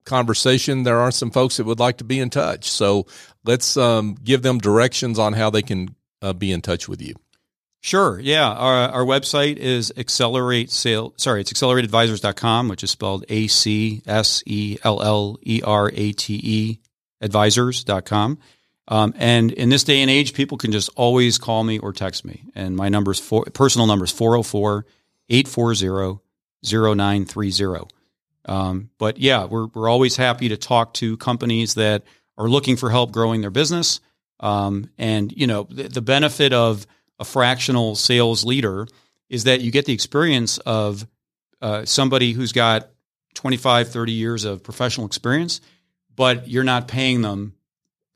conversation, 0.05 0.83
there 0.83 0.99
are 0.99 1.11
some 1.11 1.29
folks 1.29 1.57
that 1.57 1.65
would 1.65 1.79
like 1.79 1.97
to 1.97 2.05
be 2.05 2.19
in 2.19 2.29
touch. 2.29 2.71
So 2.71 3.05
let's 3.43 3.75
um, 3.75 4.15
give 4.23 4.41
them 4.41 4.57
directions 4.57 5.19
on 5.19 5.33
how 5.33 5.49
they 5.49 5.61
can 5.61 5.93
uh, 6.21 6.31
be 6.33 6.51
in 6.51 6.61
touch 6.61 6.87
with 6.87 7.01
you. 7.01 7.13
Sure. 7.81 8.19
Yeah. 8.19 8.49
Our, 8.49 8.89
our 8.89 9.05
website 9.05 9.57
is 9.57 9.93
accelerate 9.97 10.71
sale. 10.71 11.13
Sorry, 11.17 11.41
it's 11.41 11.53
acsellerateadvisors.com, 11.53 12.69
which 12.69 12.83
is 12.83 12.91
spelled 12.91 13.25
A 13.29 13.47
C 13.47 14.01
S 14.07 14.41
E 14.45 14.77
L 14.83 15.01
L 15.03 15.37
E 15.43 15.61
R 15.63 15.91
A 15.93 16.11
T 16.13 16.39
E 16.41 16.79
advisors.com. 17.21 18.39
Um, 18.87 19.13
and 19.17 19.51
in 19.51 19.69
this 19.69 19.83
day 19.83 20.01
and 20.01 20.09
age, 20.09 20.33
people 20.33 20.57
can 20.57 20.71
just 20.71 20.89
always 20.95 21.37
call 21.37 21.63
me 21.63 21.77
or 21.79 21.91
text 21.91 22.23
me. 22.23 22.43
And 22.55 22.75
my 22.75 22.89
number 22.89 23.11
is 23.11 23.19
four, 23.19 23.43
personal 23.45 23.87
number 23.87 24.05
is 24.05 24.11
404 24.11 24.85
840 25.29 26.19
0930. 26.63 27.87
Um, 28.45 28.89
but 28.97 29.17
yeah, 29.17 29.45
we're, 29.45 29.67
we're 29.67 29.89
always 29.89 30.15
happy 30.15 30.49
to 30.49 30.57
talk 30.57 30.93
to 30.95 31.17
companies 31.17 31.73
that 31.73 32.03
are 32.37 32.47
looking 32.47 32.77
for 32.77 32.89
help 32.89 33.11
growing 33.11 33.41
their 33.41 33.51
business. 33.51 33.99
Um, 34.39 34.89
and, 34.97 35.33
you 35.35 35.47
know, 35.47 35.67
the, 35.69 35.83
the 35.83 36.01
benefit 36.01 36.53
of 36.53 36.87
a 37.19 37.25
fractional 37.25 37.95
sales 37.95 38.45
leader 38.45 38.87
is 39.29 39.43
that 39.45 39.61
you 39.61 39.71
get 39.71 39.85
the 39.85 39.93
experience 39.93 40.59
of 40.59 41.05
uh, 41.61 41.83
somebody 41.83 42.31
who's 42.31 42.53
got 42.53 42.89
25, 43.33 43.89
30 43.89 44.11
years 44.13 44.45
of 44.45 44.63
professional 44.63 45.05
experience, 45.05 45.59
but 46.15 46.47
you're 46.47 46.63
not 46.63 46.87
paying 46.87 47.21
them 47.21 47.56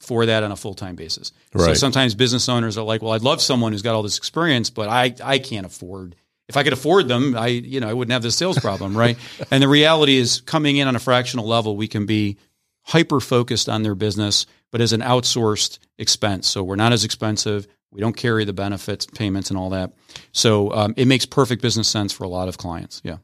for 0.02 0.26
that 0.26 0.44
on 0.44 0.52
a 0.52 0.56
full 0.56 0.74
time 0.74 0.96
basis. 0.96 1.32
So 1.56 1.66
Right. 1.66 1.78
sometimes 1.78 2.16
business 2.16 2.50
owners 2.50 2.78
are 2.78 2.84
like, 2.84 3.02
well, 3.02 3.14
I'd 3.14 3.22
love 3.22 3.42
someone 3.42 3.72
who's 3.72 3.82
got 3.82 3.96
all 3.96 4.04
this 4.04 4.18
experience, 4.18 4.70
but 4.70 4.90
I, 4.90 5.14
I 5.24 5.40
can't 5.40 5.66
afford. 5.66 6.16
If 6.50 6.58
I 6.58 6.64
could 6.64 6.74
afford 6.74 7.08
them, 7.08 7.38
I 7.38 7.48
you 7.48 7.80
know 7.80 7.88
I 7.88 7.94
wouldn't 7.94 8.12
have 8.12 8.24
this 8.24 8.36
sales 8.36 8.60
problem, 8.60 8.98
right? 8.98 9.18
and 9.52 9.64
the 9.64 9.68
reality 9.70 10.18
is, 10.18 10.42
coming 10.42 10.76
in 10.78 10.88
on 10.88 10.96
a 10.96 11.00
fractional 11.00 11.48
level, 11.48 11.78
we 11.78 11.88
can 11.88 12.06
be 12.06 12.38
hyper 12.84 13.20
focused 13.22 13.70
on 13.70 13.84
their 13.84 13.96
business, 13.96 14.46
but 14.72 14.82
as 14.82 14.92
an 14.92 15.02
outsourced 15.02 15.80
expense. 15.98 16.50
So 16.50 16.64
we're 16.64 16.76
not 16.76 16.92
as 16.92 17.06
expensive. 17.06 17.68
We 17.92 18.02
don't 18.02 18.18
carry 18.18 18.44
the 18.44 18.54
benefits, 18.54 19.06
payments, 19.06 19.50
and 19.50 19.58
all 19.58 19.70
that. 19.70 19.92
So 20.34 20.74
um, 20.74 20.94
it 20.98 21.08
makes 21.08 21.26
perfect 21.26 21.62
business 21.62 21.88
sense 21.88 22.12
for 22.12 22.24
a 22.24 22.30
lot 22.30 22.48
of 22.48 22.58
clients. 22.58 23.02
Yeah. 23.04 23.18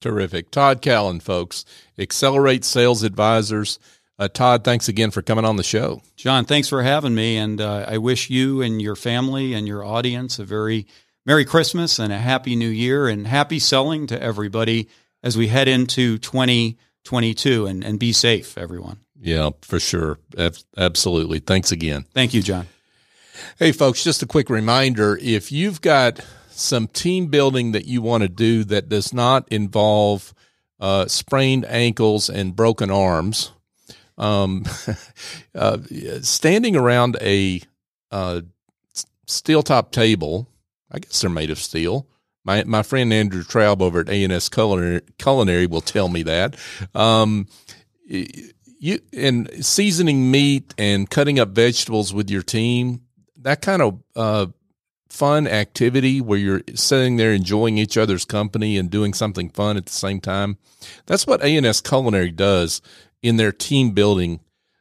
Terrific. 0.00 0.50
Todd 0.50 0.82
Callan, 0.82 1.20
folks, 1.20 1.64
Accelerate 1.98 2.64
Sales 2.64 3.02
Advisors. 3.04 3.78
Uh, 4.22 4.28
Todd, 4.28 4.62
thanks 4.62 4.86
again 4.86 5.10
for 5.10 5.20
coming 5.20 5.44
on 5.44 5.56
the 5.56 5.64
show. 5.64 6.00
John, 6.14 6.44
thanks 6.44 6.68
for 6.68 6.80
having 6.80 7.12
me. 7.12 7.36
And 7.38 7.60
uh, 7.60 7.86
I 7.88 7.98
wish 7.98 8.30
you 8.30 8.62
and 8.62 8.80
your 8.80 8.94
family 8.94 9.52
and 9.52 9.66
your 9.66 9.84
audience 9.84 10.38
a 10.38 10.44
very 10.44 10.86
Merry 11.26 11.44
Christmas 11.44 11.98
and 11.98 12.12
a 12.12 12.18
Happy 12.18 12.54
New 12.54 12.68
Year 12.68 13.08
and 13.08 13.26
happy 13.26 13.58
selling 13.58 14.06
to 14.06 14.22
everybody 14.22 14.88
as 15.24 15.36
we 15.36 15.48
head 15.48 15.66
into 15.66 16.18
2022 16.18 17.66
and, 17.66 17.82
and 17.82 17.98
be 17.98 18.12
safe, 18.12 18.56
everyone. 18.56 19.00
Yeah, 19.20 19.50
for 19.60 19.80
sure. 19.80 20.20
Ab- 20.38 20.54
Absolutely. 20.76 21.40
Thanks 21.40 21.72
again. 21.72 22.04
Thank 22.14 22.32
you, 22.32 22.42
John. 22.42 22.68
Hey, 23.58 23.72
folks, 23.72 24.04
just 24.04 24.22
a 24.22 24.26
quick 24.26 24.48
reminder 24.50 25.18
if 25.20 25.50
you've 25.50 25.80
got 25.80 26.20
some 26.50 26.86
team 26.86 27.26
building 27.26 27.72
that 27.72 27.86
you 27.86 28.00
want 28.02 28.22
to 28.22 28.28
do 28.28 28.62
that 28.62 28.88
does 28.88 29.12
not 29.12 29.48
involve 29.48 30.32
uh, 30.78 31.08
sprained 31.08 31.64
ankles 31.64 32.30
and 32.30 32.54
broken 32.54 32.88
arms, 32.88 33.50
um, 34.22 34.64
uh, 35.54 35.78
standing 36.22 36.76
around 36.76 37.16
a 37.20 37.60
uh, 38.10 38.42
steel 39.26 39.62
top 39.62 39.92
table, 39.92 40.48
I 40.90 41.00
guess 41.00 41.20
they're 41.20 41.30
made 41.30 41.50
of 41.50 41.58
steel. 41.58 42.06
My, 42.44 42.64
my 42.64 42.82
friend 42.82 43.12
Andrew 43.12 43.42
Traub 43.42 43.80
over 43.80 44.00
at 44.00 44.08
A&S 44.08 44.48
Culinary, 44.48 45.00
Culinary 45.18 45.66
will 45.66 45.80
tell 45.80 46.08
me 46.08 46.22
that. 46.24 46.56
Um, 46.94 47.46
you 48.06 48.98
and 49.12 49.64
seasoning 49.64 50.30
meat 50.30 50.74
and 50.76 51.08
cutting 51.08 51.38
up 51.38 51.50
vegetables 51.50 52.12
with 52.12 52.28
your 52.30 52.42
team 52.42 53.02
that 53.42 53.60
kind 53.60 53.82
of 53.82 54.02
uh, 54.16 54.46
fun 55.12 55.46
activity 55.46 56.22
where 56.22 56.38
you're 56.38 56.62
sitting 56.74 57.16
there 57.16 57.34
enjoying 57.34 57.76
each 57.76 57.98
other's 57.98 58.24
company 58.24 58.78
and 58.78 58.90
doing 58.90 59.12
something 59.12 59.50
fun 59.50 59.76
at 59.76 59.84
the 59.84 59.92
same 59.92 60.20
time? 60.20 60.56
That's 61.04 61.26
what 61.26 61.42
A&S 61.42 61.82
Culinary 61.82 62.30
does 62.30 62.80
in 63.22 63.36
their 63.36 63.52
team 63.52 63.90
building 63.90 64.40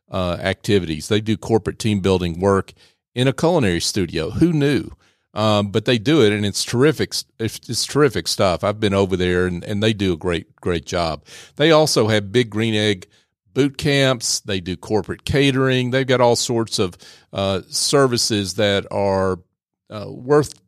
uh, 0.09 0.37
activities. 0.39 1.09
They 1.09 1.19
do 1.19 1.35
corporate 1.35 1.79
team 1.79 1.99
building 1.99 2.39
work 2.39 2.71
in 3.13 3.27
a 3.27 3.33
culinary 3.33 3.81
studio. 3.81 4.29
Who 4.29 4.53
knew? 4.53 4.91
Um, 5.33 5.69
but 5.69 5.83
they 5.83 5.97
do 5.97 6.21
it 6.21 6.33
and 6.33 6.45
it's 6.45 6.63
terrific 6.63 7.13
it's, 7.37 7.59
it's 7.69 7.85
terrific 7.85 8.27
stuff. 8.27 8.63
I've 8.63 8.79
been 8.79 8.93
over 8.93 9.15
there 9.15 9.47
and, 9.47 9.63
and 9.63 9.81
they 9.83 9.93
do 9.93 10.13
a 10.13 10.17
great 10.17 10.55
great 10.57 10.85
job. 10.85 11.25
They 11.55 11.71
also 11.71 12.07
have 12.07 12.33
big 12.33 12.49
green 12.49 12.73
egg 12.73 13.07
boot 13.53 13.77
camps. 13.77 14.41
They 14.41 14.59
do 14.59 14.75
corporate 14.75 15.23
catering. 15.23 15.91
They've 15.91 16.07
got 16.07 16.21
all 16.21 16.35
sorts 16.35 16.79
of 16.79 16.97
uh, 17.31 17.61
services 17.69 18.55
that 18.55 18.85
are 18.91 19.39
uh, 19.91 20.10
worth 20.10 20.60